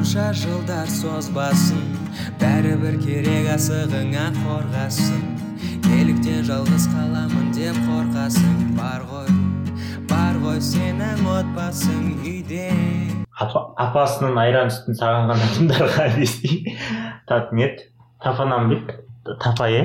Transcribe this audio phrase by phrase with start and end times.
[0.00, 1.80] қанша жылдар созбасын
[2.40, 5.18] бәрібір керек асығыңа қорғасын.
[5.84, 9.28] Неліктен жалғыз қаламын деп қорқасың бар ғой
[10.08, 12.70] бар ғой сенің отбасың үйде.
[13.36, 16.64] Апасының айран сүтін сағынған адамдарға десей
[17.60, 17.84] ниет
[18.24, 18.96] тафанан бит
[19.44, 19.84] тапа иә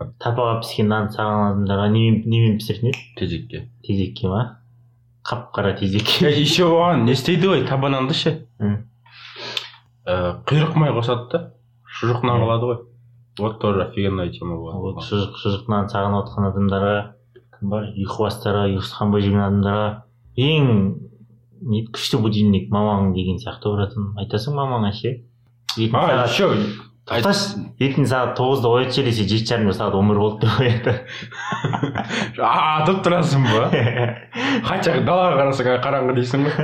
[0.00, 3.64] тапаға піскен нан сағынған адамдарға немен немен пісіретін еді тезекке.
[3.84, 4.62] Тезекке ма?
[5.28, 8.38] Қап қара тезекке еще оған не істейді ғой таба нанды ше.
[10.06, 11.42] Ә, құйрық май қосады да.
[11.98, 12.78] Шұжық нан қылады ғой.
[13.38, 16.94] Вот тоже офигенная тема вот болады шұжық шұжық нан сағынып отқан адамдарға
[17.58, 17.90] кім бар?
[17.98, 19.88] Ұйқыбастарға ұйқысқан бойжеткен адамдарға
[20.46, 20.70] ең
[21.66, 25.12] не күшті будильник мамаң деген сияқты ұратын айтасың мамаңа ше
[25.76, 26.46] а сағат еще
[27.86, 30.94] ертең сағат тоғызда оят ше десе жеті жарымда сағат он бір болды деп оятады
[32.42, 33.70] атып тұрасың ба?
[34.68, 36.54] Хотя далаға қарасаң қараңғы дейсің ғой.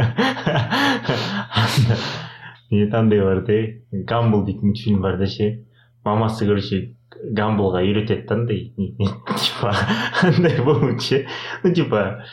[2.72, 3.60] андай бар да
[3.92, 5.64] гамбл дейтін мультфильм бар да ше
[6.04, 8.72] мамасы короче гамблға үйретеді да андай.
[9.42, 9.74] Типа
[10.22, 11.26] андай болу ше
[11.62, 12.24] ну типа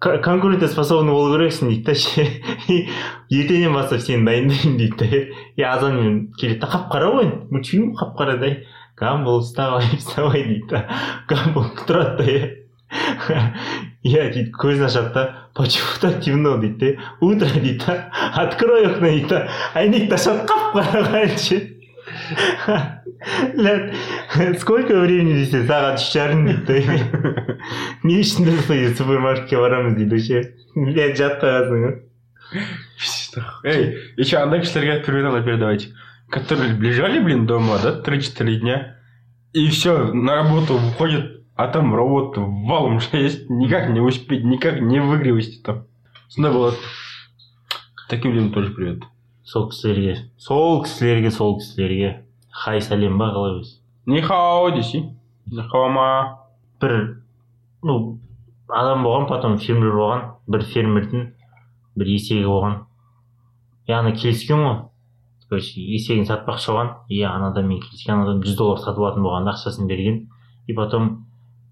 [0.00, 2.26] конкурентоспособный болу керексің дейді да ше
[3.40, 5.24] ертеңнен бастап сені дайындаймын дейді да.
[5.56, 7.32] И азанмен келеді да қап қара ғой.
[7.50, 8.54] Мультфильм қап қара да
[8.96, 10.84] гамбл вставай вставай дейді да.
[11.28, 12.48] Гамбл тұрады да
[12.93, 13.41] иә
[14.03, 15.23] иә дейді көзін ашады да
[15.55, 19.47] почему так темно дейді да утро дейді да открой окно дейді да
[19.79, 21.61] әйнекті ашады қап қараған ше
[23.55, 23.93] Ля,
[24.59, 27.57] сколько времени десе сағат үш жарым дейді да
[28.03, 30.41] не үшін дейді супермаркетке барамыз дейді ше
[30.75, 31.93] блядь жат қаласың ғой
[33.63, 33.85] эй
[34.17, 35.93] еще андай кісілерге айтып бермеді передавайте
[36.29, 38.97] которые лежали блин дома да три четыре дня
[39.53, 45.00] и все на работу выходит а там работа валом есть никак не успеть никак не
[45.00, 45.84] выгребать там
[46.28, 46.76] сондай болады
[48.08, 49.02] таким людям тоже привет.
[49.42, 55.10] Сол кісілерге сол кісілерге сол кісілерге хай сәлем ба қалай өзі нихао десей
[55.50, 56.46] нихаома
[56.80, 57.24] бір
[57.82, 58.20] ну
[58.68, 60.24] адам болған потом фермер болған.
[60.46, 61.30] Бір фермердің
[61.98, 62.82] бір есегі болған.
[63.88, 64.76] Яғни келіскен ғой.
[65.48, 66.92] Короче есегін сатпақшы болған.
[67.08, 70.28] И ана адаммен келіскен адам жүз доллар сатып алатын болған да ақшасын берген.
[70.66, 71.27] И потом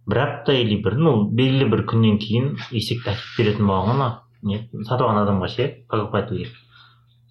[0.06, 4.12] бір апта или бір ну белгілі бір күннен кейін есекті әкеліп беретін болған ғой ана
[4.46, 6.48] не сатып алған адамға ше покупательге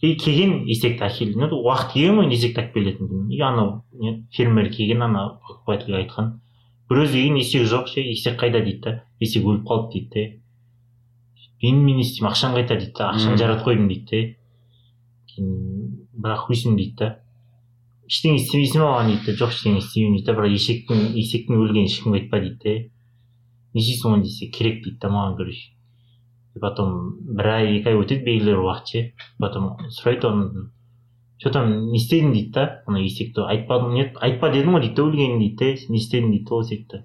[0.05, 1.39] и келген есекті әкелді.
[1.39, 6.03] Ну уақыт келген ғой есекті әкеліп беретін күн и анау не фермер келген ана покупательге
[6.03, 6.33] айтқан.
[6.89, 8.95] Бір өзі келген есек жоқ ше есек қайда дейді да?
[9.19, 10.25] Есек өліп қалды дейді де.
[11.61, 13.11] Енді мен не істеймін ақшаны қайта дейді да?
[13.15, 15.45] Ақшаны жаратып қойдым дейді де.
[16.13, 17.11] Бірақ қойсын дейді да.
[18.09, 22.41] Ештеңе істемейсің ба маған дейді жоқ ештеңе істемеймін дейді бірақ есектің есектің өлгенін ешкімге айтпа
[22.43, 22.75] дейді де
[23.73, 25.65] не істейсің оны десе керек дейді да маған короче
[26.55, 26.93] и потом
[27.39, 29.03] бір ай екі ай өтеді белгілі бір уақыт ше
[29.39, 30.69] потом сұрайды оны
[31.41, 35.09] че там не істедің дейді да ана есекті айтпадың нет айтпа дедім ғой дейді да
[35.09, 37.03] өлгенін дейді да не істедің дейді да ол есекті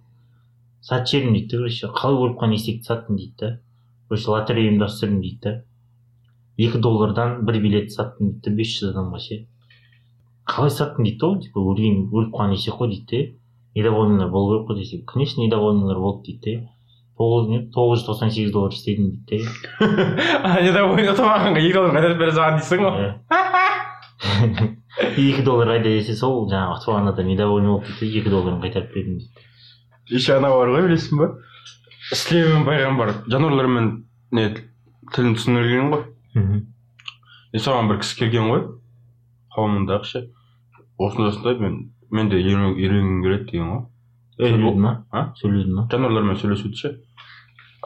[0.81, 3.51] сатып жібердім дейді да короче қалай өліп қалған есекті саттың дейді да.
[4.09, 5.53] Короче лотерея ұйымдастырдым дейді да.
[6.57, 9.41] Екі доллардан бір билет саттым дейді да бес жүз адамға ше
[10.51, 13.19] қалай саттың дейді да типа өлген өліп қалған есек қой дейді де
[13.77, 16.69] недовольныйлар болу керек қой десе конечно недовольныйлар болды дейді де
[17.21, 19.45] тоғыз не тоғыз жүз тоқсан сегіз доллар істедім дейді
[19.79, 22.99] да недовольный отырмағанға екі доллар қайтарып бере салған дейсің ғой
[25.29, 28.91] екі доллар қайда десе сол жаңағы ұтып алған адам недовольный дейді да екі долларын қайтарып
[28.97, 31.31] бердім дейді еще ана бар ғой білесің ба
[32.11, 33.87] сүлеймен пайғамбар жануарлармен
[34.35, 34.49] не
[35.15, 36.03] тілін түсіндірген ғой
[37.53, 38.67] и соған бір кісі келген ғой
[39.55, 40.25] қауымындағы ше
[41.07, 41.79] осындай осындай мен
[42.11, 43.87] мен де үйренгім келеді деген ғой
[44.41, 46.93] сөйледі ма а сөйледі ма жануарлармен сөйлесуді ше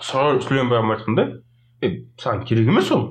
[0.00, 1.28] сүлеймен пайғамбар айтқан да
[1.82, 1.92] е
[2.22, 3.04] саған керек емес ол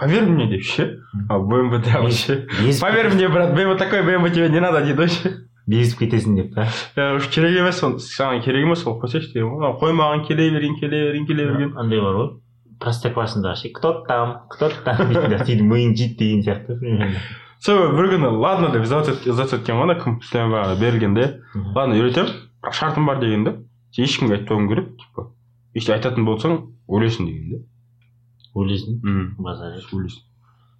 [0.00, 0.88] поверь мне деп ше
[1.28, 2.40] а бмвдағы ше
[2.80, 5.34] поверь мне брат бмв такой бмв тебе не надо дейді ғой ше
[5.70, 6.66] безіп кетесің деп па
[6.96, 10.48] «Ә, уж керек емес ол саған керек емес ол қойсайшы деген ғой қой маған келе
[10.50, 12.30] берейін келе берейін келе берген андай бар ғой
[12.80, 17.20] простоквашиндағы ше кто там кто там дейтіндер сөйтіп миың жейді деген сияқты примерно
[17.64, 20.20] сол бір күні ладно деп сдаться еткен ғой ана кім
[20.80, 21.26] берілген де
[21.74, 23.56] ладно үйретемін бірақ шартым бар деген да
[23.96, 25.28] ешкімге айтпауың керек типа
[25.74, 26.58] если айтатын болсаң
[26.88, 27.62] өлесің деген да
[28.60, 30.26] өлесің мм базар өлесің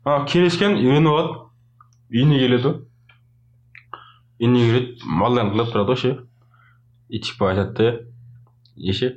[0.04, 1.38] а келіскен үйленіп алады
[2.10, 2.70] үйіне келеді.
[2.70, 6.12] Ғой үйіне келеді малдан тыңдап тұрады ғой ше.
[7.08, 9.12] И типа айтады да еше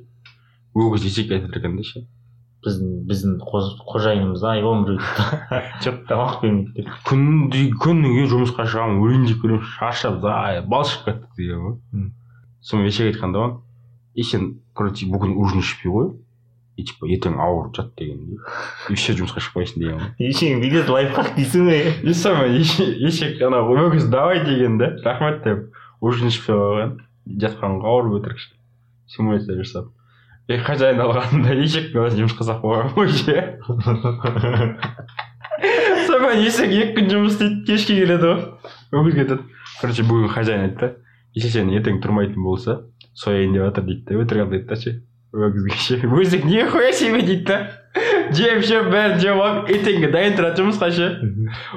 [0.75, 2.03] өгіз есек айтады екен да ше.
[2.63, 5.01] Біздің біздің қож- қожайынымыз айбон біреу
[5.83, 6.89] жоқ тамақ бермейді деп.
[7.07, 10.19] Күнде күніге жұмысқа шығамын өлейін деп келемін шаршап
[10.71, 12.09] балшып кеттік деген ғой.
[12.63, 13.57] Сонымен ешек айтқан да маған
[14.15, 16.11] и сен короче бүгін ужин ішпей қой
[16.77, 18.37] и типа ертең ауырып жат деген
[18.89, 20.13] и все жұмысқа шықпайсың деген ғой.
[20.29, 24.93] Ешең билет лайфхак дейсің ғой и самое ешек ана өгіз давай деген да.
[25.03, 25.67] Рахмет деп.
[26.01, 26.95] Ужин ішпей қойған
[27.43, 28.41] жатқанға ауырып өтірік.
[29.07, 29.91] Симуляция жасап.
[30.51, 33.35] И хозяин алғанда ешектің өзін жұмысқа қойған ғой ше
[36.07, 39.43] сонымен есек екі күн жұмыс істейді кешке келеді ғой өгіз кетеді
[39.79, 40.91] короче бүгін хозяин айтты
[41.37, 42.81] есек ертең тұрмайтын болса
[43.15, 44.95] сояйын деп жатыр дейді да өтірік айтады да ше
[45.33, 47.57] өгізге ше өзек нихуя себе дейді да
[48.35, 51.09] жеп жеп бәрін жеп алып ертеңге дайын тұрады жұмысқа ше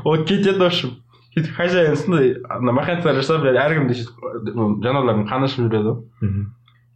[0.03, 0.97] ол кетеді в общем
[1.37, 6.47] сөйтіп хозяин сондай ана жасап бля әркімді сөйтіп жануарлардың қаны ішіп жүреді ғой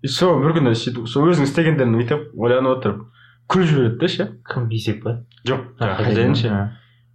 [0.02, 3.02] и сол бір күні сөйтіп сол өзінің істегендерін бүйтіп ойланып отырып
[3.50, 4.28] күліп жібереді да ше?
[4.48, 5.18] Кім бейсек па?
[5.46, 5.66] Жоқ
[5.98, 6.54] хозяин ше.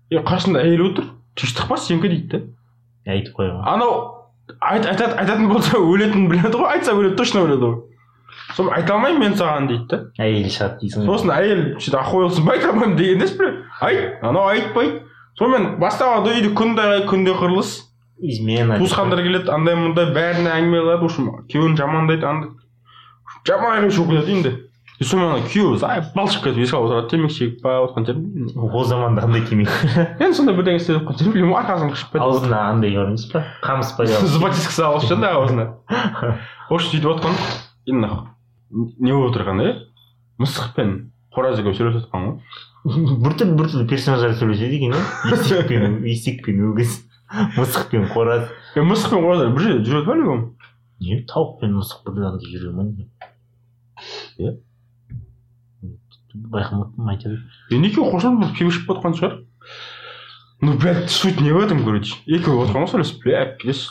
[0.09, 3.95] и қасында әйелі отыр тыныштық па сенікі дейді да айтып қойған анау
[4.59, 7.75] айт айтады айтатын болса өлетінін біледі ғой айтса өледі точно өледі ғой.
[8.55, 11.09] Соны айта алмаймын мен саған дейді да әйелі шығады дейсің ғой.
[11.09, 13.33] Сосын әйел сөйтіп охуелсың ба айта алмаймын деген емес
[13.81, 15.01] айт анау айтпайды
[15.39, 17.73] сонымен басталады үйде күнде күнде құрылыс
[18.21, 18.77] измена.
[18.79, 22.53] Туысқандар келеді андай мындай бәріне әңгіме қылады в общем күйеуін жамандайды андай
[23.47, 24.55] жаман кетеді енді
[24.99, 28.85] и сонымен ана күйеуі заебал шығып кетіп есік отырады темекі шегіп па отқан шығар ол
[28.87, 32.95] заманда қандай темекі енді сондай бірдеңе істеп жатқан шығар білмеймін арқасын қышып кетіп аузына андай
[32.95, 37.35] бар емес па қамыс пайдалы зубочистка салып алып да аузына в общем сөйтіп отқан
[37.91, 38.11] енді
[39.03, 39.75] не болып отырған иә
[40.39, 40.95] мысық пен
[41.35, 46.63] қораз екеуі сөйлесіп жатқан ғой біртүрлі біртүрлі персонаждар сөйлеседі екен иә есек пен есек пен
[46.71, 47.01] өгіз
[47.59, 48.47] мысық пен қораз
[48.79, 50.43] мысық пен қораз бір жерде жүреді ма любом
[51.03, 52.89] не тауық пен мысық бір анда жүре ма
[54.37, 54.55] Иә?
[56.35, 59.35] байқамаппын айта бер енді екеуі қосылып бір күйеу шығып жатқан шығар?
[60.61, 62.15] Ну блядь суть не в этом короче.
[62.25, 63.87] Екеуі отқан ғой сөйлесіп блядь пиздец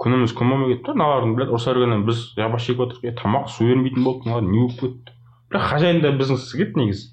[0.00, 4.04] күніміз күн болмай кетті мыналардың блядь ұрыса бергеннен біз яба шегіп е тамақ су бермейтін
[4.04, 5.16] болды мыналар не болып кетті?
[5.50, 7.10] Бірақ хозяин да біздің келді негізі.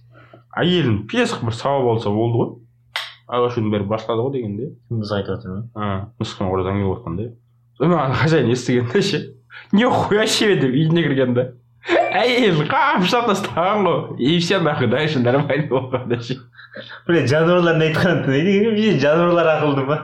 [0.58, 2.54] Әйелін пиздец бір сауап алса болды ғой.
[3.28, 4.72] Алашудың бәрі бастады ғой дегенде.
[4.90, 7.30] Біз айтып жатырмын мысықпен қораз әңгіме болып жатқан да.
[7.78, 9.24] Сонымен ана хозяин естігенде ше.
[9.74, 11.50] Нихуя себе деп үйіне кірген да
[12.07, 16.37] әйелін қамшылап тастаған ғой и все нахуй дальше нормально болғанда ше
[17.09, 19.99] бля жануарлардың айтқанын тыңдайды екен жануарлар ақылды ма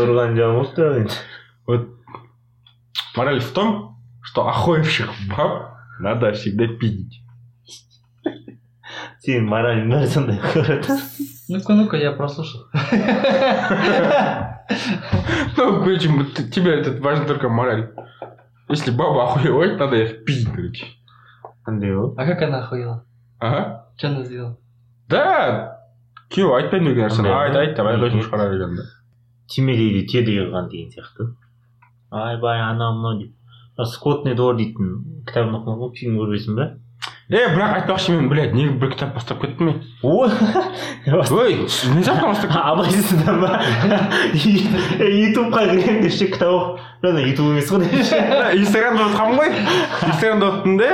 [0.00, 1.18] ұрған жамылып тұр енді
[1.66, 1.88] Вот
[3.16, 7.20] мораль в том, что охуевших баб надо всегда пиздить.
[9.24, 10.40] сенің моралің бәрі сондай
[11.48, 12.62] Ну-ка, ну-ка, я прослушал.
[15.56, 17.90] Ну, короче, т- тебе этот важна только мораль.
[18.69, 20.85] Если баба охуевает, надо их пиздить, короче.
[21.65, 23.03] А как она охуела?
[23.39, 23.87] Ага.
[23.97, 24.57] Что она сделала?
[25.09, 25.79] Да,
[26.29, 28.83] күйеуі айтпаймын деген нәрсені айт айт деп айқай шығара берген да
[29.49, 31.25] түймедейді түйеде қалған деген сияқты
[32.13, 36.67] айбай анау мынау деп скотный двор дейтін кітабын оқыған ғой фильм көрмейсің ба
[37.29, 40.29] е бірақ айтпақшы мен блядь неге бір кітап бастап кеттім мен ой.
[41.05, 41.53] Ой
[41.93, 43.59] внезапно бастап кеттім абайсыздан ба
[44.33, 47.85] ютубқа кіремін деп ше кітап оқып ана ютуб емес қой
[48.57, 49.53] инстаграмда отқанмын ғой
[50.09, 50.89] инстаграмда оттым да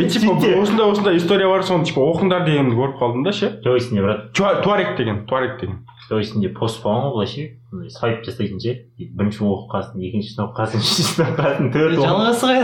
[0.00, 0.32] и типа
[0.62, 3.52] осындай осындай история бар соны типа оқыңдар дегенді көріп қалдым да ше.
[3.64, 4.32] Жоқ есінде брат.
[4.32, 5.82] Туа- туарек деген туарек деген.
[6.08, 7.42] Пост болған ғой былай ше
[7.72, 12.44] андай свайп жасайтын ше бірінші оқып қалсын екіншісін оқып қалсын үшіншісін оқып қалсын төрт Жалғасы
[12.46, 12.60] ғой.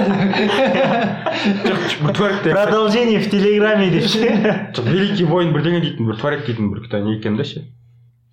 [2.53, 4.27] Продолжение в телеграме деп ше
[4.77, 7.03] жоқ великий воин бірдеңе дейтін бір туарек дейтін бір кітап.
[7.05, 7.67] Не екен да ше?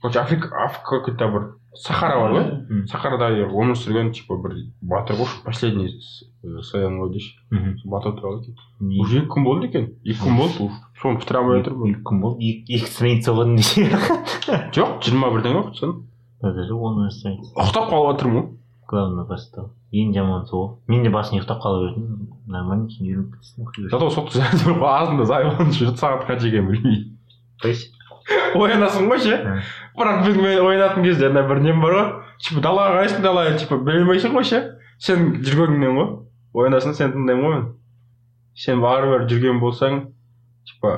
[0.01, 2.85] Короче африка африка какой то бір сахара бар ғой.
[2.89, 6.25] Сахарада өмір сүрген типа бір батыр ғой последний с-
[6.69, 7.35] соян ғой дейші
[7.85, 8.55] батыр туралы екен.
[8.99, 9.89] Уже екі күн болды екен.
[10.03, 10.63] Екі күн болды.
[10.63, 12.53] Уже соны бітіре алмай жатырмын екі күн болды.
[12.67, 13.89] Екі страница оқыдым десе
[14.75, 16.05] жоқ жиырма бірдеңе оқыдым
[16.41, 17.53] даже он страница.
[17.55, 18.49] Ұйықтап қалып жатырмын ғой.
[18.89, 22.29] Главное бастау ең жаманы сол мен де басында ұйықтап қала бердім.
[22.49, 23.89] Нормально кейін үйреніп кетсің ғой.
[23.93, 25.25] Зато соқты азында
[25.99, 27.05] сағат қанша екенін білмеймін.
[27.61, 27.91] Қайсы
[28.59, 29.37] оянасың ғой ше?
[29.97, 32.09] Бірақ біз мен оянатын кезде ана бір нем бар ғой.
[32.43, 34.61] Типа далаға қарайсың далаға типа біле алмайсың ғой ше?
[34.99, 36.09] Сен жүргеніңнен ғой.
[36.55, 37.65] Оянасың сен тыңдаймын ғой мен.
[38.59, 40.01] Сен бәрібір жүрген болсаң
[40.67, 40.93] типа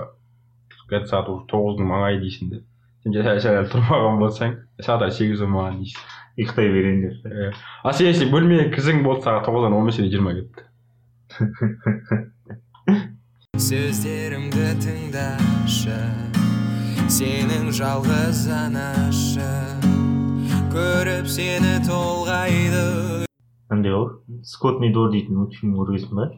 [0.90, 2.64] где сағат уже тоғыздың маңайы дейсің де
[3.04, 6.02] сен сәл әлі тұрмаған болсаң сағат сегіз болмаған дейсің.
[6.42, 7.52] Ұйықтай берейін деп Иә.
[7.84, 10.62] а сен если бөлмеге кірсең болды сағат тоғыздан он беске жиырма кетті.
[13.62, 16.31] Сөздерімді тыңдашы.
[17.12, 19.48] Сенің жалғыз анашы
[20.72, 23.26] көріп сені толғайды.
[23.68, 26.30] Қандай ғой скотный двор дейтін мультфильм көргенсің ба?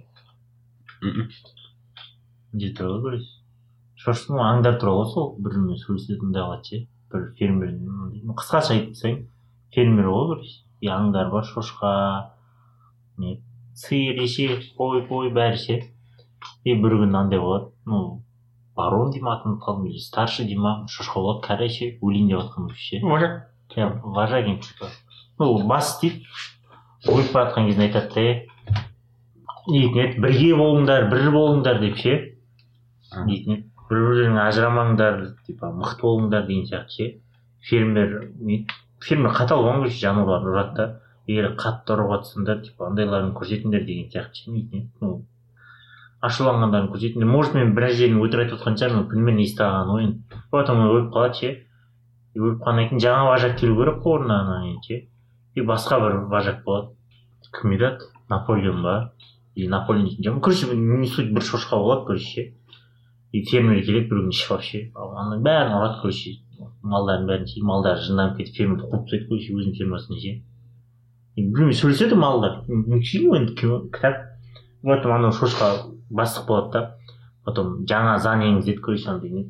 [2.58, 3.38] Не туралы көресің.
[4.02, 6.82] Шошытың ғой аңдар туралы ғой сол бір бірімен сөйлесетін қылады ше.
[7.14, 7.78] Бір фермер
[8.34, 9.24] қысқаша айтып тастайын.
[9.78, 10.52] Фермер ғой бір
[10.82, 11.94] и аңдар бар шошқа.
[13.22, 13.38] Не
[13.78, 15.82] сиыр ешек қой қой бәрі ше.
[16.66, 17.70] И бір күні андай болады.
[17.86, 18.23] Ну
[18.76, 22.32] барон дей ма атын ұмытып қалдым или старший дей ма шошқа болады кәрі ше өлейін
[22.32, 23.38] деп жатқан ше вожак
[23.76, 24.90] иә вожагин типа
[25.40, 26.26] ну бас дейді
[27.08, 28.54] өліп бара жатқан кезінде айтады да
[29.68, 32.16] дейтін еді бірге болыңдар бір болыңдар деп ше.
[33.28, 33.70] Дейтін еді.
[33.90, 37.10] Бір бірлеріңе ажырамаңдар типа мықты болыңдар деген сияқты ше.
[37.70, 38.32] Фермер
[39.04, 40.88] фермер қатал болған короче жануарларды ұрады да
[41.28, 44.90] егер қатты ұрып жатсаңдар типа андайларын көрсетіңдер деген сияқты ше не дейтін еді.
[45.02, 45.26] Ну
[46.24, 50.12] ашуланғандарын көрсетіңдер может мен біраз жерін өтірік айтып жатқан шығармын есте қалған ойын.
[50.52, 51.50] Потом өліп қалады ше.
[52.34, 55.00] И өліп қалғаннан кейін жаңа вожак келу керек қой орнына кейін ше.
[55.56, 56.96] И басқа бір вожак болады.
[57.60, 58.96] Кім еді аты наполеон ба?
[59.56, 60.42] Или наполеон дейтін шығармын.
[60.42, 62.48] Короче не суть бір шошқа болады короче ше.
[63.34, 66.38] И фермер келеді бір күні ішіп алып ше ананың бәрін ұрады короче
[66.84, 67.64] малдардың бәрін ше.
[67.68, 70.36] Малдары жынданып кетіп фермерді қуып тастайды короче өзінің фермасына ше.
[71.36, 72.62] Білмеймін сөйлеседі малдар.
[72.70, 74.30] Мультфильм ғой енді кино кітап.
[74.84, 76.84] Потом анау шошқа бастық болады да
[77.46, 79.44] потом жаңа заң енгізеді короче андай не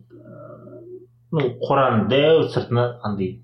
[1.32, 3.44] ну қораның дәу сыртына андай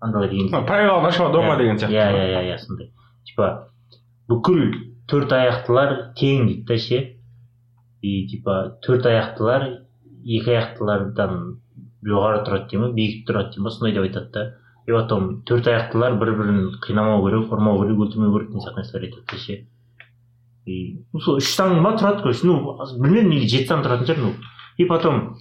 [0.00, 2.92] андайлар енгізеді правила нашего дома деген сияқты иә иә иә иә сондай
[3.24, 3.50] типа
[4.28, 4.62] бүкіл
[5.10, 7.00] төрт аяқтылар тең дейді да ше
[8.02, 9.66] и типа төрт аяқтылар
[10.24, 11.36] екі аяқтылардан
[12.06, 14.44] жоғары тұрады дей ма биік тұрады дей ма сондай деп айтады да
[14.86, 19.08] и потом төрт аяқтылар бір бірін қинамау керек ұрмау керек өлтірмеу керек деген сияқты нәрселер
[19.08, 19.58] айтады да ше
[20.66, 24.32] и сол үш таң ба тұрады короче ну білмедім или жеті таң тұратын шығар ну.
[24.76, 25.36] И потом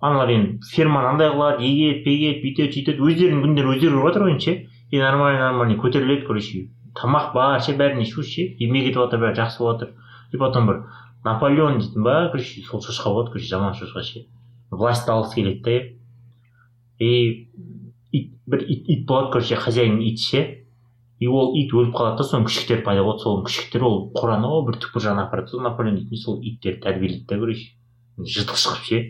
[0.00, 3.04] аналар енді ферманы андай қылады егеді пегеді бүйтеді сөйтеді.
[3.04, 4.54] Өздерінің күндері өздері көріп жатыр ғой енді ше.
[4.90, 8.48] И нормально нормально көтеріледі короче тамақ бар ше бәріне шу ше.
[8.60, 9.94] Еңбек етіп жатыр бәрі жақсы болып жатыр
[10.32, 10.82] и потом бір
[11.24, 14.26] наполеон дейтін ба короче сол шошқа болады короче жаман шошқа ше.
[14.70, 15.70] Власть алғысы келеді да
[16.98, 17.48] и
[18.12, 20.63] ит бір ит, ит болады короче хозяин ит ше.
[21.20, 23.22] И ол ит өліп қалады да соның күшіктері пайда болады.
[23.22, 27.26] Сол күшіктер ол қораны ғой бір түкпір жағына апарады сол наполеон дейтін сол иттерді тәрбиелейді
[27.30, 27.70] да короче
[28.18, 29.00] жыртқыш қылып ше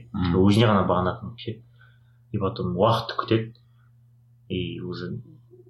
[0.40, 1.60] өзіне ғана бағынатын ше.
[2.32, 3.54] И потом уақытты күтеді.
[4.48, 5.14] И уже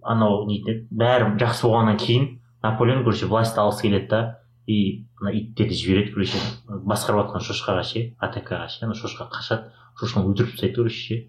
[0.02, 2.28] анау нетін еді бәрі жақсы болғаннан кейін
[2.62, 4.20] наполеон короче власть алғысы келеді да
[4.66, 10.32] и ана иттерді жібереді короче басқарып жатқан шошқаға ше атакаға ше ана шошқа қашады шошқаны
[10.32, 11.20] өлтіріп тастайды короче ше.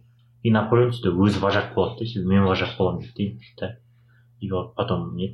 [0.43, 3.75] И наполеон сөйтіп өзі вожак болады да мен вожак боламын дейді да.
[4.45, 5.33] И вот потом не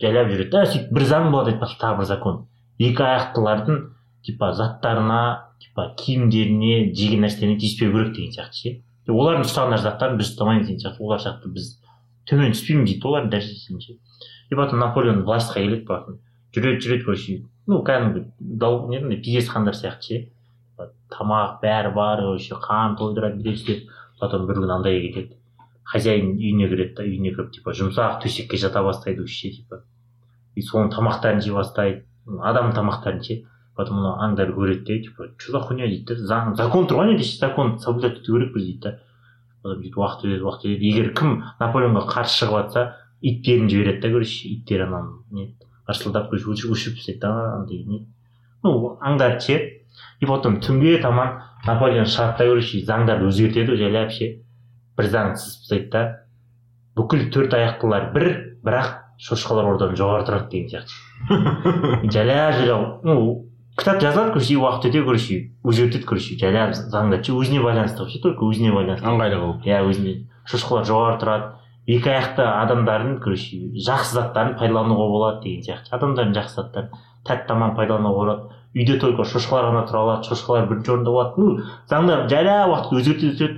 [0.00, 2.44] жайлап жүреді да сөйтіп бір заң болады айтпақшы тағы бір закон
[2.82, 3.82] екі аяқтылардың
[4.26, 5.22] типа заттарына
[5.62, 8.72] типа киімдеріне жеген нәрселеріне тиіспеу керек деген сияқты ше.
[9.10, 11.02] Олардың ұстаған заттарын біз ұстамаймыз деген сияқты.
[11.02, 11.70] Олар сияқты біз
[12.28, 13.96] төмен түспейміз дейді олардың дәрежесіне ше.
[14.50, 16.20] И потом наполеон властьқа келеді потом.
[16.54, 17.38] Жүреді жүреді короче.
[17.66, 20.88] Ну кәдімгі не пиздец хандар сияқты ше.
[21.12, 23.88] Тамақ бәрі бар короче қан тойдырады бүйтеді сөйтеді
[24.20, 25.38] потом бір күні андайға кетеді.
[25.84, 29.82] Хозяин үйіне кіреді да үйіне кіріп типа жұмсақ төсекке жата бастайды ше типа.
[30.54, 32.04] И соның тамақтарын жей бастайды.
[32.40, 33.42] Адам тамақтарын ше
[33.76, 35.86] потом мына аңдар көреді де типа че за хуйня?
[35.86, 38.64] дейді да заң закон тұр ғой не дейді закон соблюдать ету керекпіз?
[38.64, 38.98] дейді да
[39.62, 40.88] потом сөйтіп уақыт өтеді уақыт өтеді.
[40.92, 45.54] Егер кім наполеонға қарсы шығып жатса иттерін жібереді да короче иттер ананы не
[45.88, 48.06] өшіріп өшіріп тастайды да андай не.
[48.62, 49.56] Ну аңдарды ше.
[50.20, 54.41] И потом түнге таман наполеон шығады да короче заңдарды өзгертеді жайлап ше
[54.98, 56.02] бір заң сызып тастайды да
[56.98, 58.28] бүкіл төрт аяқтылар бір
[58.64, 63.16] бірақ шошқалар одан жоғары тұрады деген сияқты жайлап жайлап ну
[63.78, 68.20] кітап жазылады короче и уақыт өте короче өзгертеді короче жайлап заңдарды ше өзіне байланысты вообще
[68.20, 70.14] только өзіне байланысты ыңғайлы қылып иә өзіне
[70.50, 71.50] шошқалар жоғары тұрады
[71.96, 76.90] екі аяқты адамдардың короче жақсы заттарын пайдалануға болады деген сияқты адамдардың жақсы заттарын
[77.26, 81.64] тәтті тамағын пайдалануға болады үйде только шошқалар ғана тұра алады шошқалар бірінші орында болады ну
[81.90, 83.48] заңдар жайлап уақыт өзгертеді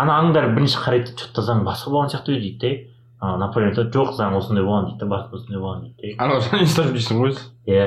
[0.00, 2.88] өзгертеді ана аңдар бірінші қарайды че то заң басқа болған сияқты еді дейді
[3.20, 6.38] ана наполеон айтады жоқ заң осындай болған дейді да басқа осындай болған дейді да анау
[6.40, 7.86] істеп дейсің ғой өзі иә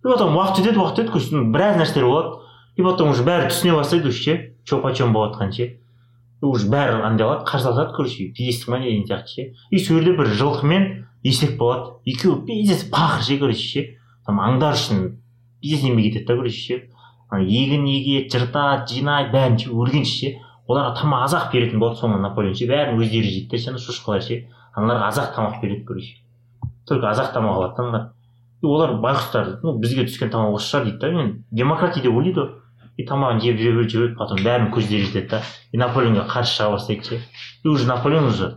[0.00, 2.30] и потом уақыт өтеді уақыт өтеді короче біраз нәрселер болады
[2.76, 5.80] и потом уже бәрі түсіне бастайды уже ше че почем болып жатқанын ше
[6.40, 10.16] уже бәрі андай қылады қарсыласады короче пиздец ма не деген сияқты ше и сол жерде
[10.16, 10.86] бір жылқы мен
[11.22, 13.86] есек болады екеуі пиздец пақыр ше короче ше
[14.26, 15.18] там аңдар үшін
[15.60, 16.80] пиздец еңбек етеді да короче ше
[17.30, 20.32] егін егеді жыртады жинайды бәрін ше өлгенше ше
[20.70, 22.70] оларға тамақ азақ беретін болады соңынан наполеон ше.
[22.70, 24.42] Бәрін өздері жейді да ше шошқалар ше.
[24.78, 26.20] Аналарға азақ тамақ береді короче
[26.90, 28.08] только азақ тамақ алады да аналар.
[28.62, 31.10] Олар байғұстар ну бізге түскен тамақ осы шығар дейді да.
[31.14, 32.50] Мен демократия деп ойлайды ғой.
[32.98, 35.40] И тамағын жеп жүре береді жүре береді потом бәрінің көздері жетеді да.
[35.72, 37.20] И наполеонға қарсы шыға бастайды ше.
[37.64, 38.50] И уже наполеон уже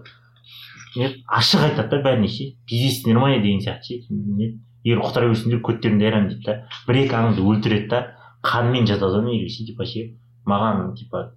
[0.95, 4.57] не ашық айтады да бәріне ше пиздец нормально деген сияқты ше.
[4.83, 6.57] Егер құтыра берсеңдер көттеріңді айырамын дейді да.
[6.87, 8.01] Бір екі аңды өлтіреді да.
[8.43, 10.09] Қанымен жатады ғой негізі типа ше.
[10.49, 11.29] Маған типа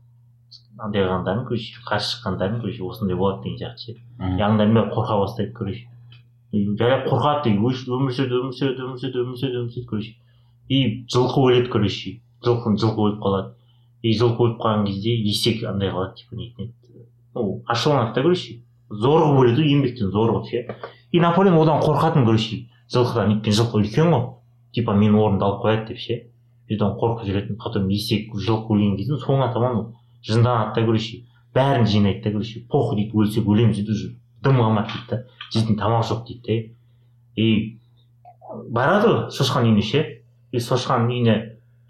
[0.79, 5.19] андай қылғандарын короче қарсы шыққандарын короче осындай болады деген сияқты ше и аңдардың бәрі қорқа
[5.23, 5.87] бастайды короче
[6.53, 10.15] жайлап қорқады өмір сүреді өмір сүреді өмір сүреді өмір сүреді өмір сүреді короче
[10.69, 12.13] и жылқы өледі короче
[12.45, 13.53] жылқы жылқы өліп қалады
[14.03, 16.73] и жылқы өліп қалған кезде есек андай қалады типа нетін
[17.35, 20.65] ну ашуланады да короче зорығып өледі ғой еңбектен зорығып ше
[21.13, 24.27] и наполеон одан қорқатын короче жылқыдан өйткені жылқы үлкен ғой
[24.77, 26.19] типа менің орнымды алып қояды деп ше
[26.69, 29.87] содан қорқып жүретін потом есек жылқы өлген кезде соңына таман ол
[30.27, 34.09] жынданады да короче бәрін жинайды да короче похуй дейді өлсек өлеміз дейді уже
[34.43, 35.23] дым қалмады дейді да.
[35.53, 36.77] Жейтін тамақ жоқ дейді да
[37.37, 37.79] и
[38.71, 40.05] барады ғой шошқаның үйіне ше.
[40.53, 41.37] И шошқаның үйіне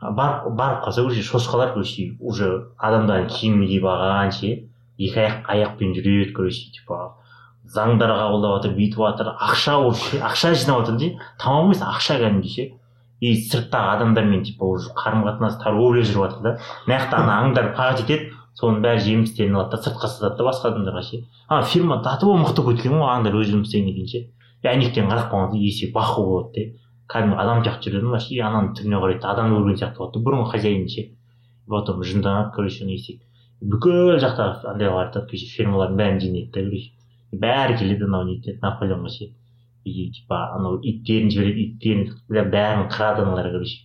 [0.01, 4.55] барып барып қалса короче шошқалар короче уже адамдардың киімін киіп алған ше.
[4.99, 7.15] Екі аяқ аяқпен жүреді короче типа.
[7.67, 9.79] Заңдар қабылдап жатыр бүйтіп жатыр ақша
[10.31, 11.09] ақша жинап жатыр де.
[11.43, 12.69] Тамақ емес ақша кәдімгідей ше.
[13.21, 16.53] И сырттағы адамдармен типа уже қарым қатынас торговля жүріп жатыр да.
[16.87, 20.73] Мына жақта ана аңдар пағат етеді соның бәрі жемістерін алады да сыртқа сатады да басқа
[20.73, 21.23] адамдарға ше.
[21.49, 24.23] Ана фирма до того мықты көтілген ғой аңдар өз жұмыс істегеннен кейін ше.
[24.67, 29.01] Әйнектен қарап қалған есек бақу болады да кәдімгі адам сияқты жүреді ғой и ананың түріне
[29.05, 31.09] қарайды да адам өлген сияқты болады да бұрынғы хозяин ше.
[31.69, 33.21] Потом жынданады короче ана есек.
[33.63, 34.77] Бүкіл жақтағы
[35.15, 36.91] короче фермалардың бәрін жинайды да короче
[37.33, 39.31] бәрі келеді анау нетеді наполеонға ше.
[39.87, 43.83] И типа анау иттерін жібереді иттерін бәрін қырады аналар короче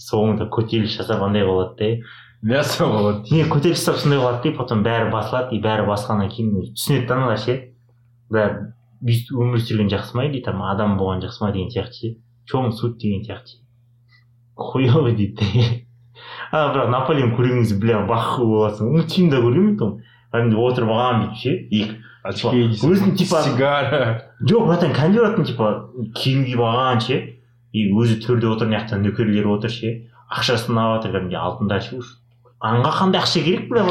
[0.00, 4.82] соңында көтеріліс жасап андай болады да мясо болады не көтеріліс жасап сондай болады да потом
[4.86, 7.58] бәрі басылады и бәрі басқаннан кейін түсінеді да аналар ше
[9.04, 12.16] бүйтіп өмір сүрген жақсы ма или там адам болған жақсы ма деген сияқты ше
[12.50, 13.64] чем суть деген сияқты ше
[14.54, 15.84] хуевый дейді
[16.52, 19.96] а бірақ наполеон көрген кезде бля баху боласың мультфильмде көргенмін там
[20.32, 24.02] кәдімгідей отырып алған бүйтіп ше екі дейсің өзін типа сигара
[24.48, 25.70] жоқ братан кәдімгідей баратын типа
[26.16, 27.18] киім киіп алған ше
[27.74, 29.90] и өзі төрде отыр мына жақта нөкерлері отыр ше
[30.32, 32.00] ақшасын алып жатыр кәдімгідей алтындар ше
[32.64, 33.84] аңға қандай ақша керек бля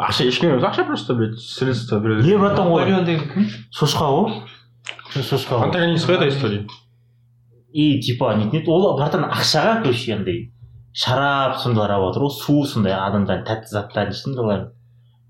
[0.00, 4.08] ақша ешкім емес ақша просто блядь средства біреулер не братан ол наполеон деген кім шошқа
[4.16, 6.66] ғой шошқа ғой антагонист қой этой истории
[7.72, 10.46] и типа нетін еді ол братан ақшаға короче андай
[10.92, 14.70] шарап сондайлар алып жатыр ғой су сондай адамдардың тәтті заттарын сондайлар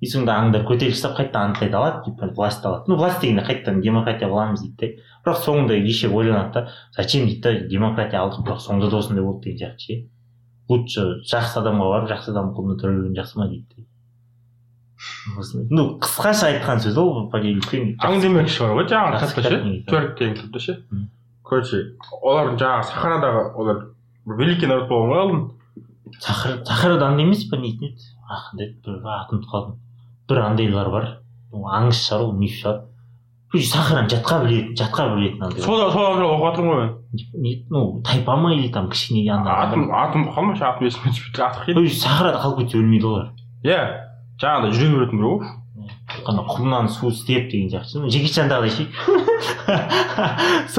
[0.03, 2.91] и сонда аңдар көтеріліс жасап қайтадан андайды алады типа власть алады.
[2.91, 7.43] Ну власть дегенде қайтадан демократия қыламыз дейді да бірақ соңында ешек ойланады да зачем дейді
[7.43, 10.01] да демократия алдық бірақ соңында да осындай болды деген сияқты ше.
[10.69, 13.87] Лучше жақсы адамға барып жақсы адамның қолында тұра берген жақсы ма дейді
[15.71, 19.59] ну қысқаша айтқан сөз ол по үлкен аң демек шығар ғой жаңағы кітапта ше?
[19.89, 20.77] тверк деген кітапта ше?
[21.43, 21.81] Короче
[22.23, 23.81] олардың жаңағы сахарадағы олар
[24.27, 25.43] великий народ болған ғой алдын
[26.21, 29.81] сахара сахарада андай емес па нетін еді а қандай еді бір атын ұмытып қалдым.
[30.29, 31.11] Бір андайлар бар.
[31.53, 32.83] Аңыз шығар ол миф шығар
[33.53, 36.89] короче сахараны жатқа білетін жатқа білетін андай сол сол оқып жатырмын ғой
[37.45, 41.59] мен ну тайпа ма или там кішкене андай атым атым қалмашы атым есіме түспейді аты
[41.67, 43.27] қиын сахарада қалып кетсе өлмейді олар.
[43.63, 43.81] Иә
[44.41, 45.37] жаңағыдай жүре беретін біреу.
[46.25, 48.89] Ғой құмнан су істеп деген сияқты ну жеке чандағыдай ше.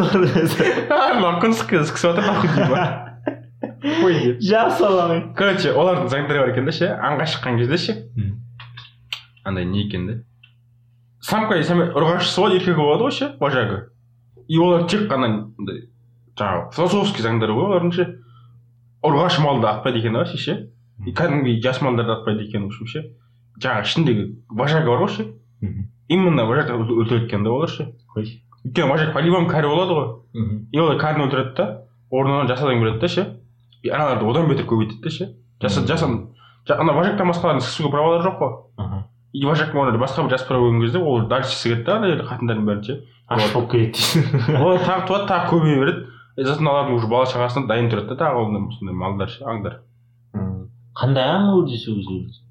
[4.49, 4.83] Жақсы
[5.37, 7.97] короче олардың заңдары бар екен да ше аңға шыққан кезде ше.
[9.43, 10.13] Андай не екен да?
[11.21, 13.89] Самка и самец ұрғашысы болады еркегі болады ғой ше вожага
[14.47, 15.29] и олар тек қана
[15.59, 15.87] андай
[16.39, 18.07] жаңағы философский заңдары ғой олардың ше
[19.03, 20.57] ұрғаш малды атпайды екен вообще ше?
[21.05, 23.03] И кәдімгідей жас малдарды атпайды екен в общем ше?
[23.59, 25.27] Жаңағы ішіндегі вожага бар ғой ше
[26.07, 27.93] именно вожак өлтіреді екен да олар ше?
[28.15, 30.07] Өйткені вожак по любому кәрі болады ғой.
[30.71, 33.39] И олар кәріні өлтіреді да орнына жас адам келеді да ше?
[33.83, 35.35] И аналарды одан бетер көбейтеді да ше?
[35.61, 35.77] Жас
[36.79, 39.03] ана вожактан басқалардың сексуалды правалары жоқ қой.
[39.33, 42.83] И вожак басқа бір жас права көрген кезде ол дальше сігеді да ана қатындардың бәрін
[42.85, 42.99] ше.
[43.27, 46.05] Аш болып келеді дейсің олар тағы туады тағы көбейе береді.
[46.37, 49.79] И сосын олардың уже бала шағасына дайын тұрады да тағы ондай сондай малдар ше аңдар.
[50.93, 52.43] Қандай аң ол десе өзі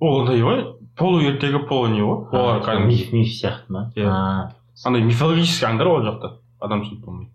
[0.00, 0.64] ол андай ғой
[0.98, 2.26] полу ертегі полу не ғой?
[2.32, 3.86] Олар кәдімгі миф миф сияқты ма?
[3.96, 4.10] Иә.
[4.10, 4.52] А,
[4.84, 7.30] андай мифологический аңдар ол жақта адам түсініп болмайды.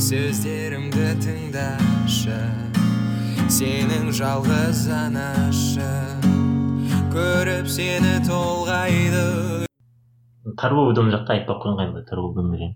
[0.00, 2.40] Сөздерімді тыңдашы
[3.52, 6.45] сенің жалғыз анашың
[7.16, 9.20] көріп сені толғайды.
[10.60, 12.74] Торговый дом жақта айтпай ақ қойған ғой торговый дом деген.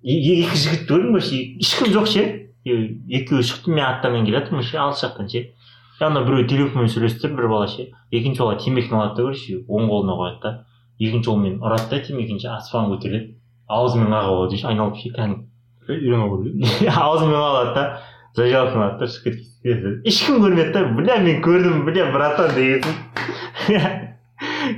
[0.00, 2.22] Екі жігіт көрдім вообще ешкім жоқ ше?
[2.64, 4.78] Екеуі шықты мен аттармен келе жатырмын ше?
[4.80, 5.50] Алыс жақтан ше?
[6.00, 7.90] Ана біреу телефонмен сөйлесіп тұр бір бала ше?
[8.08, 10.54] Екінші бала темекіні алады да короче оң қолына қояды да.
[10.96, 13.34] Екінші қолмен ұрады да темекіні ше аспанға көтереді
[13.68, 14.70] аузымен қағып алады ше?
[14.72, 15.12] Айналып ше?
[15.12, 16.88] Кәдімгі.
[17.04, 17.84] Аузымен алады да.
[19.16, 24.08] Шығып кетеді ешкім көрмеді да бля мен көрдім бля братан дегенсің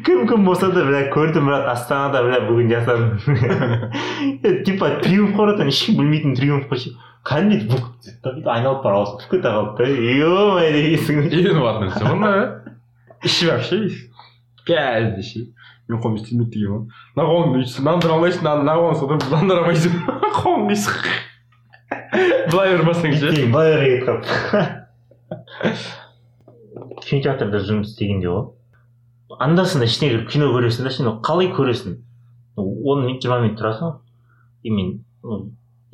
[0.07, 3.19] кім кім болса да бля көрдім брат астанада бля бүгін жасадым.
[4.67, 6.81] Типа триумф қой братан ешкім білмейтін триумф қой.
[6.83, 6.95] Ше
[7.27, 12.33] кәдімгідей бук бүйтіп айналып барып түк кете қалды да е мое дегенсің нәрсе ғой мына
[13.23, 13.79] іші вообще
[14.67, 15.45] пиздец ше
[15.87, 16.81] мен қолым істемейді деген ғой
[17.15, 19.95] мына қолыңды өйтіп нандыра алмайсың мына қолыңды содан нандыра алмайсың.
[20.41, 21.07] Қолың қисық
[22.13, 24.19] былай бермесең ше былай қарай кетіп
[27.07, 31.97] кинотеатрда жұмыс істегенде ғой анда санда ішіне кіріп кино көресің да сен қалай көресің
[32.61, 33.89] он минут жиырма минут тұрасың
[34.63, 34.89] и мен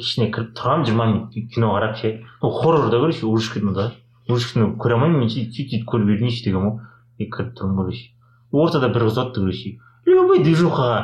[0.03, 2.09] ішіне кіріп тұрамын жиырма минут кино қарап ше
[2.43, 3.93] ну хоррорда короче ужас кинода
[4.29, 6.79] ужас кино көре алмаймын мен сөйтіп сөйтіп сөйтіп көріп үйренейінші дегенмін ғой
[7.19, 8.05] и кіріп тұрмын короче
[8.51, 9.79] ортада бір қыз отырды короче
[10.09, 11.01] любой движухаға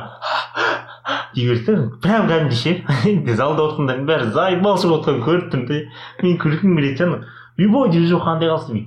[1.66, 5.80] да прям кәдімгідей ше залда отырғандардың бәрі заебал шығып отқанын көріп тұрмын да
[6.22, 7.18] мен күлкім келеді ана
[7.56, 8.86] любой движуха андай қалсын?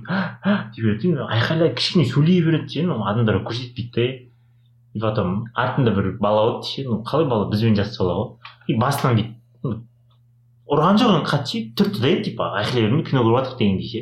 [0.76, 4.06] береді да айқайлап кішкене сөйлей береді ше ну адамдарға көрсетпейді да
[4.94, 8.28] и потом артында бір бала отыр ше ну қалай бала бізбен жас бала ғой?
[8.68, 9.34] И басынан бүйтіп
[10.68, 14.00] ұрған жоқ енді қатты ше түртті да типа айқайлай бермей кино көріп жатырық дегендей ше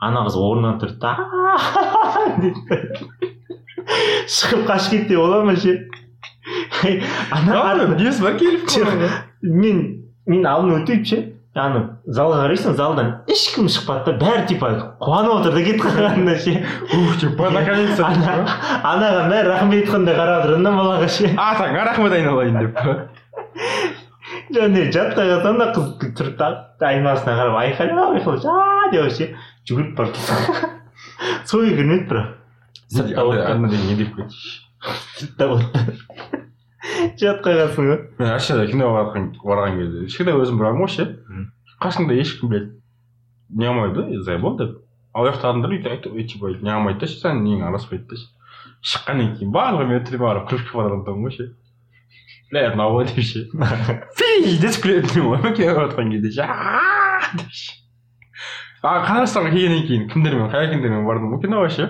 [0.00, 1.12] ана қыз орнынан тұрды да
[4.36, 5.76] шығып қашып кетсе бола ма ше
[7.30, 8.68] ана келіп
[9.42, 9.80] мен
[10.26, 11.22] мен алдын өтейіп ше.
[11.56, 14.12] Ана залға қарайсың залдан ешкім шықпады.
[14.12, 14.68] Да бәрі типа
[15.00, 16.52] қуанып отыр да кетіп қалғанына ше.
[17.20, 21.30] типа наконец то анаға бәрі рахмет айтқандай қарап отыр да балаға ше.
[21.32, 22.76] Атаңа рахмет айналайын деп.
[24.52, 29.32] Және жатта қалса ана қыз тұрды да айналасына қарап айқайлап айқайлап а деп ше
[29.70, 30.14] жүгіріп барып
[31.48, 32.26] сойы кірмеді бірақ.
[32.92, 34.66] Не деп кетші
[35.16, 36.35] сыртта отыр
[37.20, 40.06] жатқа қалсың ғой мен россияда киноға барған барған кезде.
[40.12, 41.44] Всегда өзім барамын ғой ше Мгм.
[41.82, 42.70] қасыңда ешкім блядь
[43.50, 44.76] не қылмайды ғой заебал деп
[45.14, 45.28] ал
[45.92, 48.26] айтып ой, типа не қылмайды да ше саған нең араласпайды да ше.
[48.86, 50.00] Шыққаннан кейін барлығы мен
[50.46, 51.48] күліп кетіп бара жатамын ғой ше.
[52.52, 53.46] Бля мынау ғой деп ше.
[54.18, 55.54] Пиздец күлетін ғой?
[55.56, 56.46] Кино көріп жатқан кезде ше.
[57.36, 57.72] Деп ше.
[58.86, 61.88] А қазақстанға келгеннен кейін кімдермен қай кімдермен бардым ғой киноға ше?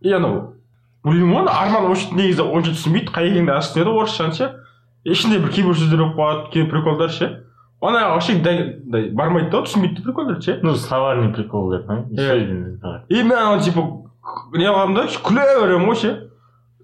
[0.00, 0.56] И анау
[1.04, 4.50] білмеймін ғой ана арман вообще негізі онша түсінбейді қай екенін аз түсінеді орысшаны ше.
[5.04, 7.28] Ішінде бір кейбір сөздер болып қалады кейбір приколдар ше.
[7.80, 8.36] Ана вообще
[9.16, 10.58] бармайды да түсінбейді да приколдарды ше.
[10.62, 11.88] Ну словарный прикол деп
[13.08, 13.86] и мен ана типа
[14.52, 16.14] не қыламын да күле беремін ғой ше.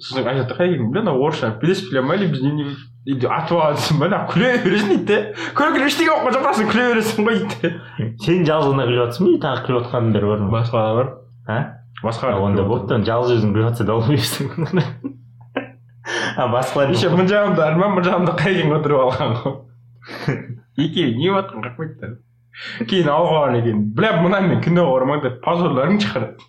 [0.00, 2.66] Сосын айтады да қай екенін біледі ана орысша білесіз біле ма или біз не не
[3.06, 7.28] или атып алғансың ба күле бересің дейді де көрген ештеңе болып қалған жоқпасың күле бересің
[7.28, 8.08] ғой дейді де.
[8.24, 9.30] Сен жалғыз ғана күліп жатрсың ба?
[9.30, 10.50] Или тағы күліп жатқандар бар ма?
[10.56, 11.12] Басқа да бар.
[11.46, 12.86] А басқа онда болды.
[12.92, 15.16] да жалғыз өзің күліп жатса берсің
[16.36, 19.54] а басқалар еще мына жағымда арман мына жағымда қай екен отырып алған ғой.
[20.84, 22.10] Екеуі не болып жатқанын қақпайды
[22.90, 26.46] кейін ауылға барғаннан кейін бля мына мен киноға бармаймын деп позорларың шығарады.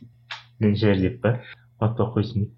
[0.81, 1.33] Жер деп па?
[1.79, 2.51] Ұмытпай ақ қойсын деп.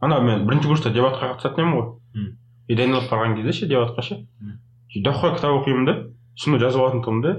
[0.00, 2.32] Анау мен бірінші курста дебатқа қатысатын едім ғой.
[2.68, 4.18] И дайындалып барған кезде ше дебатқа ше?
[5.04, 5.96] Дохуя кітап оқимын да
[6.36, 7.34] соны жазып алатын тұғым да.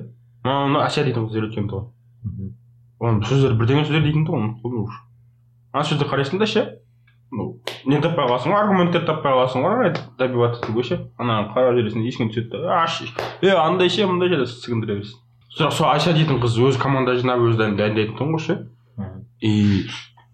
[0.46, 2.54] Мына мына әсия дейтін қыз үйреткен тұғын
[3.02, 5.00] оның сөздері бірдеңе сөздер дейтін тұғын ұмытып қалдым уже
[5.74, 6.64] ана сөзді қарайсың да ше
[7.32, 12.06] ну не таппай қаласың ғой аргументтер таппай қаласың ғой добиваться етуге ше ананы қарап жібересің
[12.08, 13.02] есіңе түседі да аш
[13.42, 15.26] е андай ше мындай ше деп сігіндіре бересің
[15.58, 18.58] бірақ сол айша дейтін қыз өзі команда жинап өзі дайындайтын тұғын ғой ше
[19.42, 19.86] и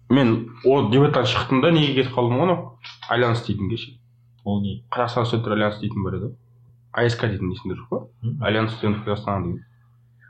[0.08, 2.78] мен ол дебаттан шықтым да неге кетіп қалдым ғой анау
[3.10, 3.98] альянс дейтінге ше
[4.44, 6.32] ол не қазақстан студенттер альянсы дейтін бар еді
[6.92, 9.62] аск дейтін есіңде жоқ па альянс студентов казахстана деген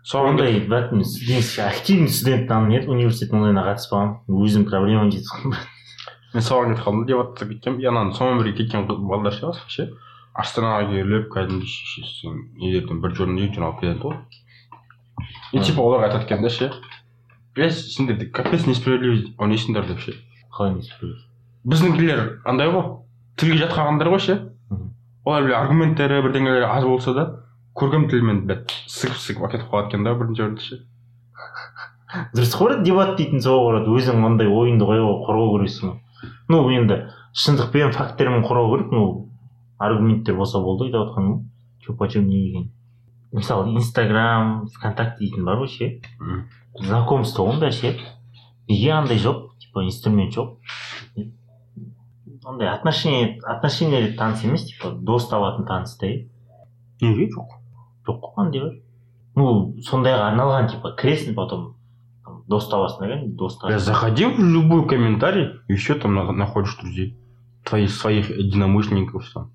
[0.04, 5.46] соған ондай брат мен студент активный студент там нет университеттің ондайына қатыспағанмын өзім проблемам жетіп
[6.34, 9.86] мен соған кетіп қалдым да дебатқа кеткенмін и ананы сонымен бірге кеткен балдар ше ше
[10.34, 11.32] астанаға келіп
[11.64, 14.16] шешесі нелерден бір журнал екі алып келеді ғой
[15.52, 16.72] и типа оларға айтады екен да ше
[17.54, 20.18] блять сендерде капец несправедливость ойнайсыңдар деп ше
[20.52, 21.16] қалай біреу
[21.64, 22.90] біздіңкілер андай ғой
[23.38, 24.38] тілге жатқандар ғой ше
[25.24, 27.26] олар аргументтері бірдеңелері аз болса да
[27.74, 30.80] көркем тілмен блядь сығып сығып әкетіп қалады екен да бірінші орынды ше
[32.36, 33.90] дұрыс қой дебат дейтін соған барады.
[33.98, 35.90] Өзің мындай ойыңды қоя- қорғау керексің.
[35.90, 36.00] Ғой
[36.48, 36.98] ну енді
[37.34, 39.02] шындықпен факттермен қорғау керек ну
[39.82, 42.68] аргументтер болса болды айтып жатқаным ғой че почем не деген.
[43.32, 45.90] Мысалы инстаграм вконтакте дейтін бар ғой ше.
[46.78, 47.96] Знакомство ғой ше.
[48.68, 49.50] Неге андай жоқ?
[49.58, 50.56] Типа инструмент жоқ.
[52.44, 56.28] Андай отношение отношение таныс емес типа дос табатын таныс иә
[57.00, 57.63] неге жоқ?
[58.07, 58.73] жоқ қой қандай бар
[59.35, 61.75] ну сондайға арналған типа кіресің потом
[62.25, 66.75] там, дос табасың да кәдімгі достар Бля, заходи в любой комментарий, еще там на- находишь
[66.81, 67.15] друзей.
[67.65, 69.51] Твоих своих единомышленников там.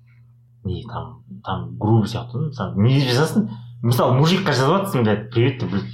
[0.63, 3.49] не там там группа сияқты ғой мысалы не жазасың
[3.83, 5.91] мысалы мужикқа жазып жатрсың блядь привет деп блядь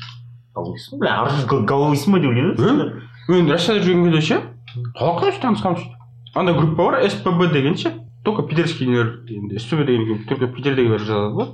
[0.55, 3.33] головойсың бля ары головойсың ба деп ойлайды ғой Э?
[3.33, 4.37] мен россияда жүрген кезде ше
[4.95, 5.83] қалай танысқанбыз
[6.35, 7.91] андай группа бар спб деген ше
[8.23, 11.49] только пидерский нелер енді спб деген только питердегілер жазады ғой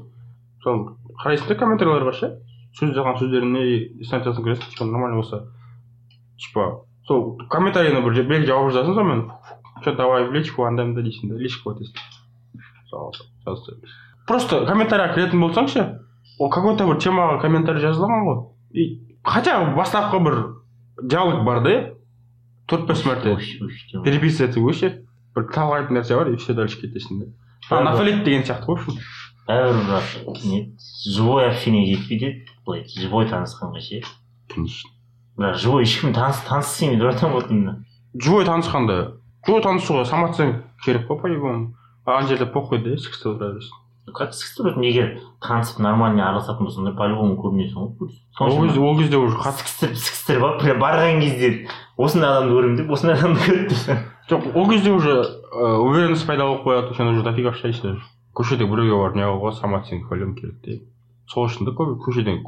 [0.64, 2.31] соны қарайсың да комментарийларға ше?
[2.79, 3.62] Сөз жазған сөздеріне
[4.07, 5.42] станциясын кіресің типа нормально болса.
[6.40, 9.20] Типа сол комментарийіне бір бір жауап жазасың сонымен
[9.85, 11.96] че давай в личку андай мындай дейсің да личка өтесің
[14.29, 15.87] просто комментарийға кіретін болсаң ше
[16.38, 18.38] ол какой то бір темаға комментарий жазылған ғой.
[18.72, 20.35] И хотя бастапқы бір
[21.03, 21.94] диалог бар да
[22.68, 23.37] төрт бес мәрте.
[24.05, 27.83] переписываться өше бір талқылайтын нәрсе бар и все дальше кетесің да.
[27.83, 28.79] Нафалит деген сияқты ғой
[29.48, 30.61] бәрібір бірақ не
[31.07, 32.33] живой общение жетпейді
[32.66, 34.02] былай живой танысқанға ше.
[34.52, 37.48] Бірақ живой ешкім таныс таныс істемейді братан вот
[38.14, 41.74] живой танысқанда живой танысуға самооценка керек қой по любому
[42.05, 45.09] ана жерде похуй да сікісті отыра бересің как сексті братан егер
[45.40, 49.62] танысып нормально араласатын болсаң да по любому көрінесің ғой ол кезде ол кезде уже қатты
[49.62, 54.48] сікістір сікістір бар прям барған кезде осындай адамды көремін деп осындай адамды көрді десең жоқ
[54.55, 57.96] ол кезде уже ә, уверенность пайда болып қояды сен уже дофига общаешься
[58.37, 60.81] көшеде біреуге барып не қылуға самооценка любому керек те
[61.29, 62.42] сол үшін де көбі көшеден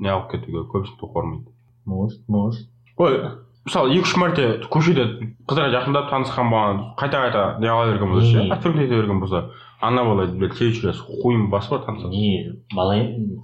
[0.00, 1.50] не алып кетуге көбісі тоқ бармайды
[1.84, 3.18] может может ой
[3.64, 5.06] мысалы екі үш мәрте көшеде
[5.48, 9.50] қыздарға жақындап танысқан болған қайта қайта не қыла берген болса ше отвергнуть ете берген болса
[9.80, 12.98] ана бала келіп жүресіз хуйым басып бар танысады не бала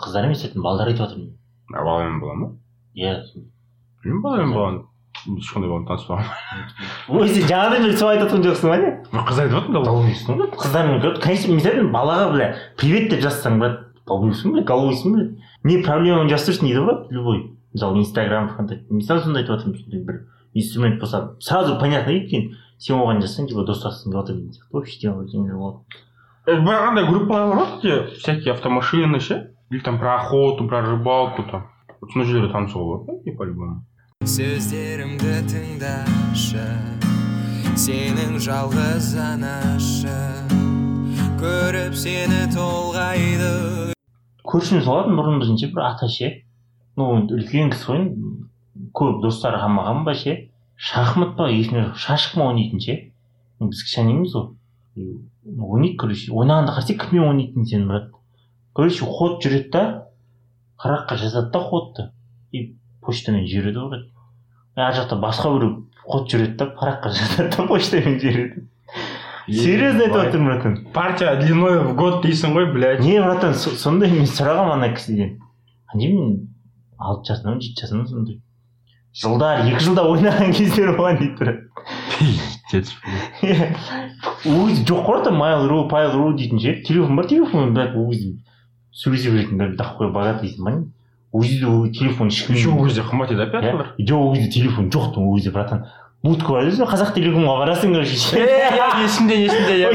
[0.05, 1.33] қыздар емес балдар айтып жатырмын
[1.73, 2.53] баламен бола ма
[2.95, 3.17] иә
[4.05, 4.81] білмеймін баламен болған
[5.27, 9.57] ешқандай баламен таныспағанмын өзі жаңадан бері солай айтып жатқан жоқсың ба не мен қыздар айтып
[9.57, 12.47] жатырмын да долбойсың ғой қыздармен конечно мен айтамын балаға бля.
[12.77, 15.25] Привет деп жазсаң брат долбойсың бля головойсың бля
[15.65, 17.39] не проблеманы жазып тұрсың дейді брат любой.
[17.73, 20.23] Мысалы инстаграм вконтакте мен сразу сонда айтып жатырмын сондай бір
[20.55, 25.01] инструмент болса сразу понятно екен сен оған жазсаң типа достарсың деп жатыр деген сияқты вообще
[25.01, 30.17] тема бірдеңелер болады бірақ андай группалар бар ғой где всякие автомашины ше или там про
[30.17, 31.69] охоту про рыбалку там.
[32.01, 33.85] Вот сондай жерлерде танысуға болады да по любому
[34.29, 36.65] сөздерімді тыңдашы
[37.81, 40.17] сенің жалғыз анашы
[41.41, 43.95] көріп сені толғайды.
[44.45, 46.29] Көршіміз болатын бұрын біздің ше бір ата ше
[47.01, 48.03] ну үлкен кісі ғой
[49.01, 50.35] көп достары қалмаған ба ше?
[50.77, 52.99] Шахмат па есімде жоқ шашық ма ойнайтын ше
[53.65, 54.51] біз кішкенеміз ғой
[55.01, 55.09] И
[55.57, 58.13] ойнайды короче ойнағанда қарасай кіммен ойнайтын сен брат?
[58.77, 59.85] Короче ход жүреді да
[60.77, 62.11] қырыққа жазады да ходты.
[62.53, 64.03] И почтамен жібереді ғой.
[64.77, 68.67] И ар жақта басқа біреу ход жүреді да параққа жазады да почтамен жібереді
[69.51, 70.77] серьезно айтып жатырмын братан?
[70.93, 73.01] Партия длиной в год дейсің ғой блядь.
[73.01, 75.39] Не братан со- сондай мен сұрағанмын ана кісіден
[75.95, 76.37] деймін
[76.99, 78.41] алты жасымнан жеті жасымнан сондай.
[79.11, 81.35] Жылдар екі жылда ойнаған кездер болған дейді
[84.47, 87.97] ол кезде жоқ қой братан майл ру пайл ру дейтін ше телефон бар телефон бірақ
[87.99, 88.37] ол кезде
[88.93, 90.85] сөйлесе беретін бір такой богатыйсың ба не?
[91.33, 94.91] Ол кезде ол телефон ешкім еще ол кезде қымбат еді операторлар жоқ ол кезде телефон
[94.91, 95.87] жоқ ол кезде братан.
[96.23, 99.93] Будка бар десең қазақ телекомға барасың короче есімде есімде иә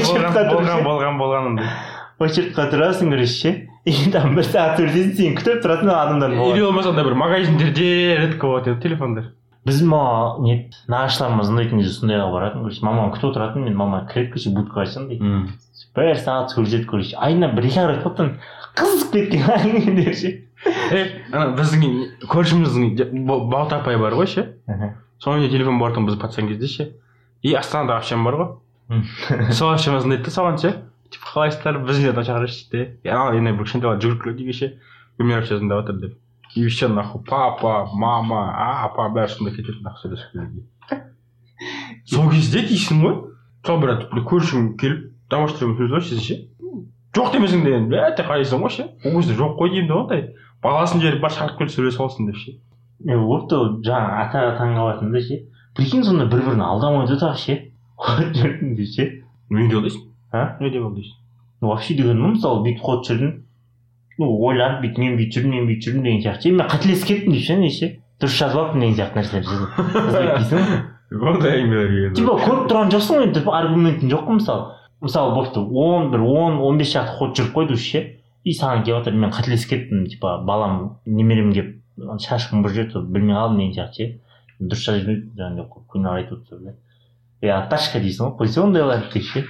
[0.50, 1.68] болған болған болған ондай
[2.18, 3.52] очередьқа тұрасың короче ше
[3.86, 8.48] и там бір сағат өтесің сені күтіп тұратын адамдар или болмаса андай бір магазиндерде редко
[8.48, 9.28] болады еді телефондар
[9.68, 10.56] біз мама не
[10.90, 15.10] нағашыларымыз ұнайтын кезде сондайға баратын короче мамам күтіп отыратын мен мама кіреді короче будкаға айтсам
[15.12, 15.22] дейді
[15.94, 18.32] бір сағат сөйлеседі короче айына бір екі ақ рет болыпты
[18.82, 20.34] қызып кеткен әңгімелер ше
[20.66, 24.46] ана біздің көршіміздің бауыт апай бар ғой ше.
[25.22, 26.90] Соның үйінде телефон болатын біз пацан кезде ше.
[27.42, 28.52] И астанада общам бар ғой.
[29.54, 30.74] Сол звондайды да саған ше.
[31.14, 34.54] Типа қалайсыздар біз үйіне шақырайықшы дейді и ана енді бір кішкентай бала жүгіріп келеді үйге
[34.58, 34.72] ше.
[35.20, 36.18] Гүлмира вообще звондап жатыр деп.
[36.56, 38.48] И все нахуй папа мама
[38.86, 40.66] апа бәрі сонда кетеді нахуй сөйлесіп келгенге
[42.06, 43.16] сол кезде дейсің ғой.
[43.66, 43.96] Сол бір
[44.30, 46.40] көршің келіп домашниймен сөйлесіп ше.
[47.16, 48.88] Жоқ демесең де енді бля те қарайсың ғой ше.
[49.06, 50.26] Ол кезде жоқ қой деймін да ондай.
[50.66, 52.56] Баласын жіберіп бар шақырып келіп сөйлесіп алсын деп ше?
[53.06, 55.44] Е болыпты жаңағы атаға таңқалатын да ше.
[55.78, 57.60] Прикинь сонда бір бірін алдамайды да ше.
[58.34, 59.12] Де ше.
[59.50, 60.58] Не деп ойлайсың а?
[60.60, 61.22] Не деп ойлайсың
[61.62, 63.32] ну вообще деген ну мысалы бүйтіп қойып жүрдім
[64.20, 66.52] ну ойланып бүйтіп мен бүйтіп жүрдім мен бүйтіп жүрдім деген сияқты ше.
[66.56, 67.90] Мен қателесіп кеттім деп ше не ше.
[68.22, 70.84] Дұрыс жазып алыппын деген сияқты нәрселер дейсің ғой.
[71.32, 74.64] Ондай әңгімелер типа көріп тұрған жоқсың ғой енді аргументің жоқ қой мысалы.
[75.06, 78.04] Мысалы болыпты он бір он он бес шақты ход жүріп қойды уже ше.
[78.46, 81.82] И саған келіп жатыр мен қателесіп кеттім типа балам немерем келіп
[82.22, 84.10] шашқым бір жерде білмей қалдым деген сияқты ше.
[84.60, 86.76] Дұрыс жазып жіберді жаңағыдай күнәр айтып отырса бля
[87.46, 89.44] е аташка дейсің ғой қойса ондайларды деп ше.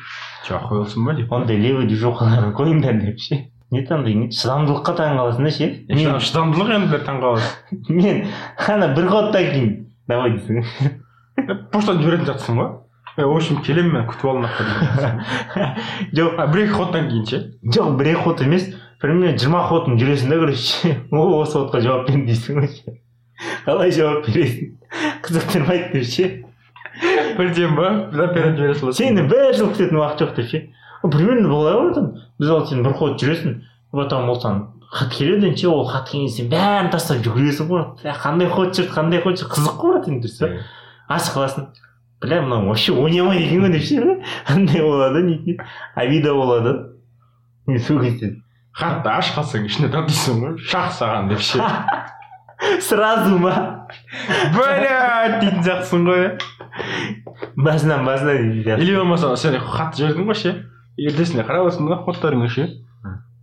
[0.46, 1.32] Че охуелсың ба деп.
[1.32, 3.42] Ондай левый движухаларын қойыңдар деп ше.
[3.72, 5.70] Не андай не шыдамдылыққа таң қаласың да ше.
[5.90, 8.24] Мен, шыдамдылық енді таңқаласың мен
[8.68, 9.72] ана бір ходтан кейін
[10.08, 10.64] давай дейсің.
[11.40, 12.72] Ғой поштаны жіберетін жатсың ғой.
[13.18, 14.66] В общем келемін мен күтіп ал нахуй
[16.18, 18.68] жоқ бір екі ходтан кейін ше жоқ бір екі ход емес
[19.02, 23.00] примерно жиырма ходын жүресің да короче о осы ходқа жауап бер дейсің ғой
[23.66, 24.76] қалай жауап бересің
[25.26, 26.30] қызықтырмайды деп ше
[27.38, 27.90] бірден ба?
[28.12, 30.62] Наперед жібере саласың сені бір жыл күтетін уақыт жоқ деп ше
[31.04, 32.08] примерно былай ғой там.
[32.40, 33.60] Біз ал сен бір ход жүресің
[33.92, 37.84] потом ол саған хат келеді ше ол хат келген сен бәрін тастап жүгіресің ғой.
[38.02, 39.52] «Бля, қандай ход жүрді қандай ход жүрді?
[39.56, 41.68] Қызық қой брат енді дұрыс па ашып қаласың
[42.22, 44.02] бля мынау вообще ойнамайды екен ғой деп ше
[44.48, 45.58] андай болады не
[45.96, 46.76] обида болады
[47.68, 48.36] мен сол кезде
[48.76, 51.60] хатты ашып қалсаң ішінде тұр дейсің ғой шах саған деп ше
[52.82, 53.54] сразу ма
[54.56, 56.26] блять дейтін сияқтысың ғой
[57.56, 60.56] басынан басына дейді или болмаса сен хат жібердің ғой ше
[60.98, 62.68] ертесіне қарап отырсың да фоттарыңа ше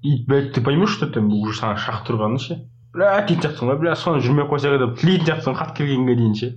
[0.02, 2.58] и блять ты поймешь что там уже саған шах тұрғанын ше
[2.92, 6.34] блять дейтін сияқтысың ғой бля соны жүрмей ақ қойсақ деп тілейтін сияқтысың хат келгенге дейін
[6.40, 6.52] ше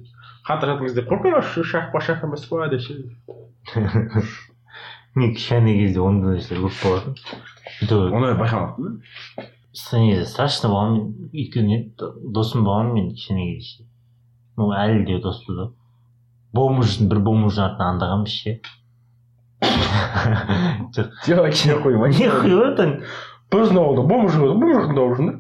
[0.46, 2.94] хат жазатын кезде қорқай шах па шах емес па деп ше
[5.16, 7.16] мен кішкене кезде ондай нәрселер көп болатын.
[8.12, 9.00] Оны байқамаппын
[9.76, 11.80] негізі страшно болған мен өйткені
[12.36, 13.88] досым болған мен кішкене кезде.
[14.58, 15.70] Ну әлі де доспыз да
[16.56, 18.60] бомждың бір бомждың артынан аңдағанбыз ше.
[20.96, 21.18] Жоқ.
[21.26, 22.12] Жоқ кішкене қойма.
[22.12, 22.96] Не хуеватан
[23.52, 25.36] біздің ауылда бомж болады бомждың дауысын да.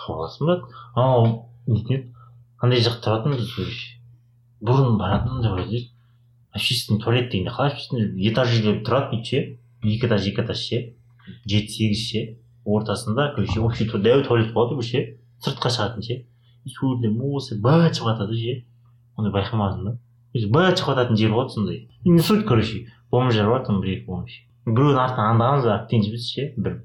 [0.00, 0.58] Табыласың ба
[0.96, 1.30] анау
[1.68, 2.06] нетін еді
[2.64, 3.99] андай жақта тұратынбыз
[4.60, 5.88] бұрын баратын ойлайды
[6.52, 9.42] общественный туалет дегенде қалай общественный этажда тұрады ше
[9.82, 10.80] екі этаж екі этаж ше
[11.46, 12.22] жеті сегіз ше
[12.64, 15.04] ортасында короче общий дәу туалет болады ше
[15.44, 16.18] сыртқа шығатын ше
[16.66, 18.56] жерде осы быт шығып жатады ше
[19.16, 19.96] оны байқамадым да
[20.34, 24.36] быт шығып жататын жер болады сондай не суть короче бомждар бар там бір екі бомж
[24.66, 26.76] біреудің артынан аңдағанбыз бірақ ренжіміз ше бір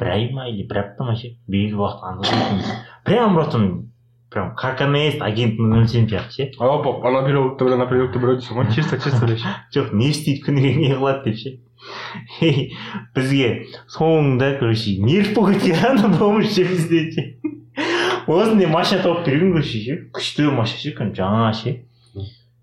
[0.00, 2.70] бір ай ма или бір апта ма ше белгілі уақыт аңдағанбыз
[3.04, 3.60] прям просто
[4.30, 8.60] прям как КНС агент нөл семь сияқты ше алып ана біреу ана переулокта біреу дейсің
[8.60, 11.50] ғой чисто чисто деп ше жоқ не істейді күніге не қылады деп ше
[13.16, 13.50] бізге
[13.90, 17.26] соңында короче нерв болып кеткен ана бомж ше бізде ше
[18.30, 21.74] осындай машина тауып берген короче ше күшті машина ше кәдімгі жаңа ше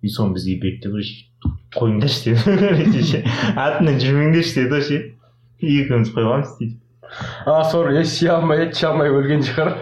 [0.01, 3.23] и соны бізге берді короче қойыңдаршы деді короче ше
[3.59, 5.03] артынан жүрмеңдерші деді ғой ше
[5.59, 9.75] екеуміз қойғанбыз сөйтіп а сор ес сүйе алмай ет іше алмай өлген шығар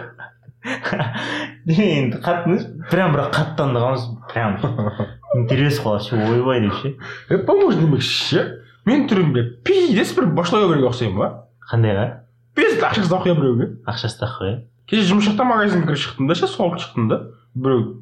[1.66, 2.58] енді қатты
[2.90, 4.04] прям бірақ қатты аңдағанбыз.
[4.30, 4.58] Прям.
[5.36, 6.94] Интерес қылады ше ойбай деп ше.
[7.30, 8.44] Е бомж демекші ше?
[8.86, 11.30] Мен түрімде пиздец бір башлау біреуге ұқсаймын ба?
[11.70, 12.06] Қандайға
[12.54, 13.70] пиздец ақшасы құя біреуге.
[13.90, 17.18] Ақшасы тақы иә кеше жұмыс жақта магазинге кіріп шықтым да ше суалып шықтым да.
[17.54, 17.96] Біреу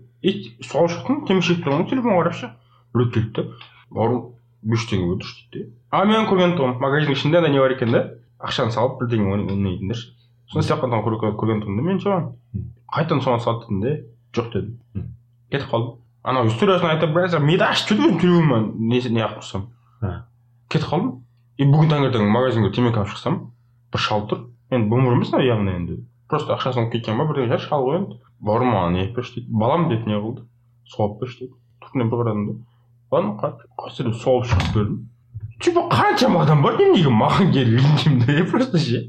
[0.61, 2.53] суалып шықтым темекі тұрмын телефон қарап ше.
[2.93, 3.47] Біреу келді да
[3.89, 4.21] бауырым
[4.61, 7.93] бес жүз теңге берді дейді а мен көрген тұғым магазиннің ішінде ана не бар екен
[7.95, 8.05] да.
[8.45, 10.13] Ақшаны салып бірдеңе ойнайтындар ше.
[10.53, 12.33] Соны істеп қалған көрген тұғым да мен соған
[12.95, 13.93] қайтадан соған салды дедім де
[14.37, 15.09] жоқ дедім
[15.51, 19.67] кетіп қалдым анау историясын айтып біраз миды ашып жүрді өзім телефоныма не не қылып тұрсам
[20.73, 21.11] кетіп қалдым
[21.59, 23.41] и бүгін таңертең магазинге темекі алып шықсам
[23.93, 25.99] бір шал тұр енді бомж емес наверное явно енді
[26.31, 29.35] просто ақшасын алып кеткен ба бірдеңе шығар шал ғой енді бауырым маған не етіп берші
[29.41, 30.47] дейді балам деп не қылды
[30.95, 31.55] соғып берші дейді
[31.85, 32.55] түртінен бір қарадым да
[33.15, 34.99] ладно қайсы деп соғып шығып бердім
[35.63, 39.05] типа қаншама адам бар мен неге маған келіп просто ше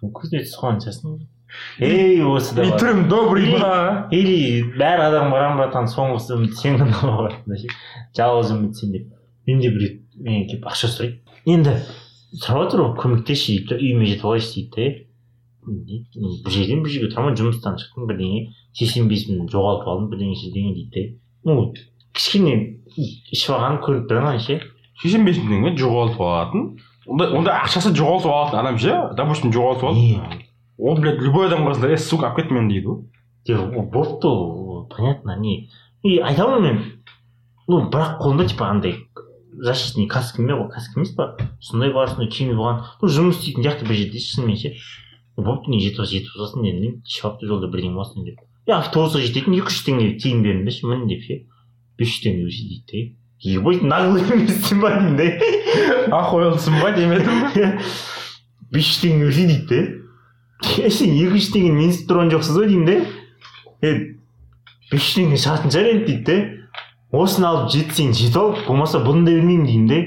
[0.00, 1.18] қалған шығарсың
[1.78, 4.08] ей осы да түрім добрый ба?
[4.10, 7.70] или бәрі адам барам братан соңғысы үміт сен ғана барасың да ше
[8.18, 9.12] жалғыз үміт сен деп.
[9.46, 11.76] Менде біреу менен келіп ақша сұрайды енді
[12.40, 15.06] сұрап отыр ғой көмектесші дейді да үйіме жетіп алайыншы дейді да
[15.70, 18.44] мен «мен бір жерден бір жерге тұрамын жұмыстан шықтым бірдеңе
[18.76, 21.02] сексен бес мың жоғалтып алдым бірдеңе бірдеңе дейді
[21.44, 21.72] да ну
[22.16, 22.54] кішкене
[22.96, 24.60] ішіп алғанын көріп тұрған ше
[25.02, 26.70] сексен бес мың теңге жоғалтып алатын.
[27.10, 28.96] Онда онда ақшасы жоғалтып алатын адам ше?
[29.16, 30.46] Допустим жоғалтып алды
[30.80, 33.04] ол блядь любой адамға қалса е сука алып кет мені дейді ғой
[33.48, 35.68] жоқ ол понятно не
[36.02, 36.80] и айтамын мен
[37.68, 38.96] ну бірақ қолында типа андай
[39.52, 43.66] защитный каска ме ғой каска емес па сондай бар сондай киім болған ну жұмыс істейтін
[43.66, 44.74] сияқты бір жерде шынымен ше
[45.36, 49.56] болыпты не жетіп жетіп жатсың дедім ішіп алыпты жолда бірдеңе болсын деп и автобусқа жететін
[49.58, 51.40] екі жүз теңге тиын бердім да ше мін деп ше
[51.98, 57.46] бес жүз теңге өші дейді да ебать наглый емессің ба деймін да охуелсың ба демедім
[58.70, 59.80] бес жүз теңге өші дейді да
[60.64, 62.96] сен екі жүз теңгені менсіп тұрған жоқсыз ғой деймін да
[63.86, 63.92] е
[64.90, 69.24] бес жүз теңге шығатын шығар енді дейді да осыны алып жетсең жетіп ал болмаса бұны
[69.26, 70.00] да бермеймін деймін да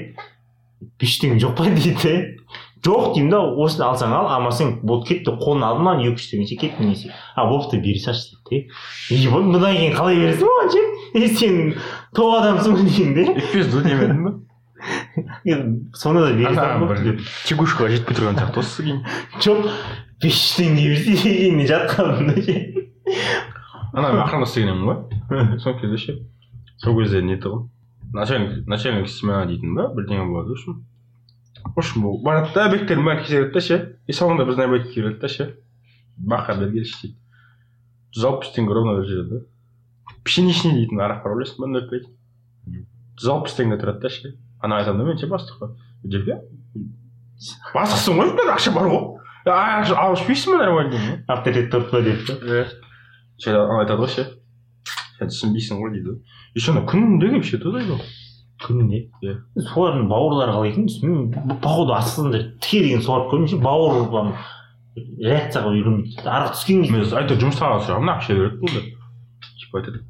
[1.00, 2.14] бес жүз теңге жоқ па дейді да
[2.84, 6.48] жоқ деймін да осыны алсаң ал алмасаң болды кетті қолына алдым маған екі жүз теңге
[6.50, 10.72] ше кеттім десе а болыпты бере салшы дейді да ебать бұдан кейін қалай бересің оған
[10.74, 10.82] ше
[11.18, 11.60] е сен
[12.16, 14.34] тоқ адамсың ғой деймін да и пизду демедім ба
[15.44, 19.00] енді соны да бере деп тягушкаға жетпей тұрған сияқты осы кейін
[19.40, 19.70] жоқ
[20.22, 21.12] бес жүз теңге берсе
[22.30, 22.56] да ше
[23.92, 26.16] ана мен охрана істеген едім ғой сол кезде ше
[26.82, 27.68] сол кезде не тұғын
[28.14, 30.84] начальник начальник смена дейтін ба бірдеңе болады в общем
[31.64, 35.28] в общем барады да объекттердің бәрін тексереді да ше и соңында біздің объектке келеді да
[35.28, 35.48] ше
[36.18, 37.18] бақа бергенші дейді
[38.14, 42.06] жүз алпыс теңге ровно беріп жібереді да пшеничный дейтін арақ бар білесің ба нөл пять
[43.18, 45.72] жүз алпыс теңге тұрады да ше ана айтамын да мен ше бастыққа
[46.04, 46.40] жерге
[47.74, 51.90] бастықсың ғой мен ақша бар ғой а алып ішпейсің ба нормально деймін ғой авторитет тұрып
[51.92, 52.64] па деп па иә
[53.44, 54.26] ше ана айтады ғой ше
[55.18, 58.04] сен түсінбейсің ғой дейді соны күнде келіп ішеді ғой ғой
[58.64, 59.36] күнде Иә.
[59.74, 64.32] солардың бауырлары қалай екен түсінбеймін походу астында тіке деген суарып көрдім ше бауыр
[64.94, 68.86] реакцияға үйренбейді арақ түскен кезде мен әйтеуір жұмыстағы сұрағанмын ақша береді бұл деп
[69.58, 70.02] типа айтады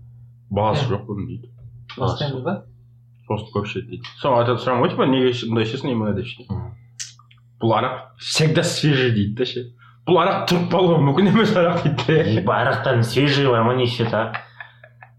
[0.59, 1.49] бағасы жоқ бұның дейді
[1.97, 2.55] бастаймыз ба
[3.27, 6.45] просто көп ішеді дейді соны айтады сұрағанмын ғой типа неге мұндай ішесің именно деп ше.
[7.65, 9.67] Бұл арақ всегда свежий дейді да ше.
[10.05, 14.33] Бұл арақ тұрып қалуы мүмкін емес арақ дейді и арақтардың свежий бар ма неше а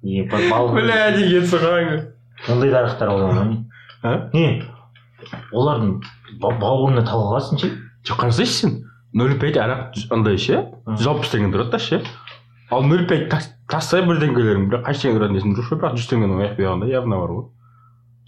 [0.06, 2.12] бля деген
[2.50, 3.66] ондай да арақтар бола ма не
[4.04, 4.30] а?
[4.34, 4.64] Не?
[5.52, 5.96] Олардың
[6.42, 7.72] ба- бауырына талғаласың ше?
[8.06, 8.76] Жоқ қарасайшы сен
[9.18, 10.62] нөл пять арақ андай ше.
[10.86, 12.02] Жүз алпыс теңге тұрады да ше.
[12.70, 13.32] Ал нөл пять
[13.72, 17.22] тастай бір теңгелерің бірақ қанша теңге тұратын есімде жоқ бірақ жүз теңгенің аяқ бұяғында явно
[17.24, 17.48] бар ғой.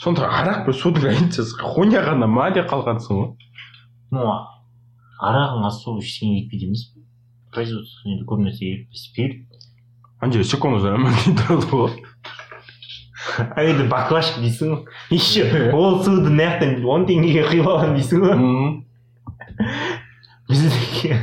[0.02, 3.30] Сонда арақ пен судың разницасы хуйня ғана ма деп қалғансың ғой.
[4.12, 4.28] Ну
[5.18, 7.06] арағың особо ештеңе етпейді емес пе
[7.56, 9.58] производство енді көп нәрсе керек спирт
[10.22, 11.98] ана жерде секунд тұрады ғой
[13.38, 14.84] а енді баклажка дейсің ғой.
[15.12, 18.36] Еще ол суды мына жақтан он теңгеге құйып аламын дейсің ғой.
[20.50, 21.18] Біздікі.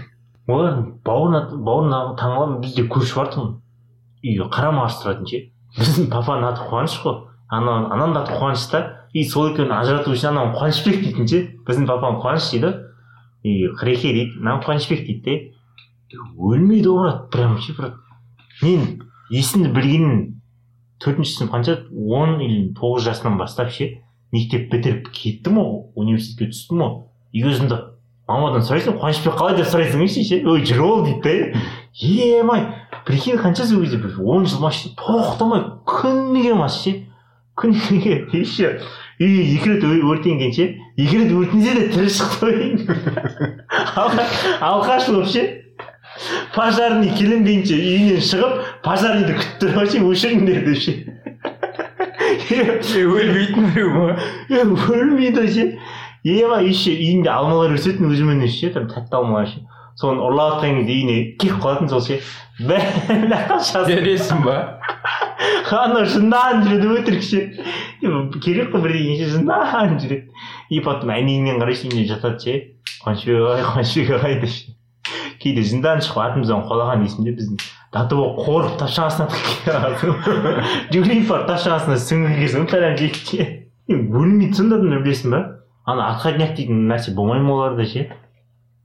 [0.45, 3.55] Олардың бауырына бауырына таңғаламын бізде көрші бар тұғын.
[4.25, 5.41] Үйге қарама қарсы тұратын ше.
[5.79, 7.23] Біздің папаның аты қуаныш қой.
[7.49, 8.83] Ана ананың да аты қуаныш та.
[9.15, 12.73] И сол екеуін ажырату үшін анауын қуанышбек дейтін ше біздің папам қуаныш дейді
[13.47, 15.23] и қыреке дейді мынаны қуанышбек дейді
[16.11, 17.95] де өлмейді ғой брат прям ше брат
[18.63, 20.19] мен есімді білгенім
[20.99, 24.01] төртінші сынып қанша он или тоғыз жасынан бастап ше
[24.35, 26.95] мектеп бітіріп кеттім ғой университетке түстім ғой
[27.31, 27.81] и өзімді
[28.27, 31.55] мамадан сұрайсың қуанышбек қалай деп сұрайсың ше ше ой жүр ол дейді да
[32.41, 32.67] емай
[33.07, 37.05] прикинь қанша сол кезде бір он жыл машина тоқтамай күніге ма ше
[37.55, 38.81] күніге еще
[39.21, 40.65] үй екі рет өр- өртенген ше
[40.99, 42.51] екі рет өртенсе де тірі шықты
[44.61, 45.43] алғаш болып ше
[46.55, 48.53] пожарный келем дейінше үйінен шығып
[48.87, 50.79] пожарныйды күтіп тұр ше өшіріңдер деп
[52.87, 54.17] ше өлмейтін біреу ма
[54.51, 55.69] е өлмейді ше
[56.25, 59.63] ема еще үйінде алмалар өсетін өзімен өзі ше там тәтті алмалар ше
[60.01, 62.21] соны ұрлап жатқан кезде үйіне келіп қалатын сол ше
[62.67, 63.29] бәрін
[63.91, 64.57] бересің ба
[65.75, 67.43] анау жындан жүреді өтірік ше
[68.45, 70.31] керек қой бірдеңе ше жындан жүреді
[70.71, 72.55] и потом әнейіңнен қарайсың үйінде жатады ше
[73.05, 74.53] қуанышбек ағай қуанышбек ағай деп
[75.43, 77.61] кейде жындан шығып артымыздан қуалаған есімде біздің
[77.95, 79.29] даты болып қорып тапшағасына
[80.93, 83.49] джулифар тапшағасына сүңгіген кезін прям жекте
[83.89, 85.43] өлмейді сонда да білесің ба
[85.87, 88.09] ана отходняк дейтін нәрсе болмай ма оларда ше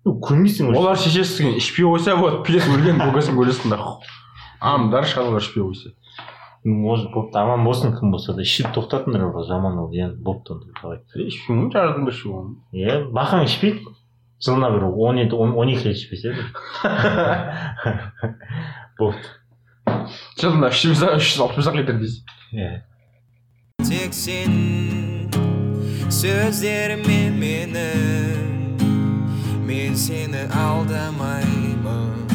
[0.05, 3.79] көрмейсің олар шешесі ішпей қойса вот пилес өлген көкесін көресің да
[4.59, 5.93] амдар шалдар ішпей қойса
[6.63, 10.65] может бопты аман болсын кім болса да ішіп тоқтатыңдар бірақ жаман ол иә бопты онда
[10.81, 10.97] давай
[11.27, 13.79] ішпеймін ғой жардым да ішемін иә бақаң ішпейді
[14.43, 16.29] жылына бір он екі он екі рет ішпесе
[18.99, 19.27] болды
[20.39, 22.23] жылына үш жүз үш жүз алпыс ақ литр дейсің
[22.59, 22.71] иә
[23.87, 24.51] тек сен
[26.09, 28.81] сөздеріме менің.
[29.63, 32.25] Мен сені алдамаймын.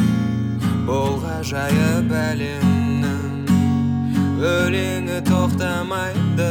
[0.86, 2.73] Бұл ғажайып әлемнің
[4.44, 6.48] өлеңі тоқтамайды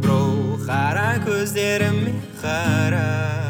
[0.00, 0.20] бро
[0.64, 3.43] қара көздеріме қара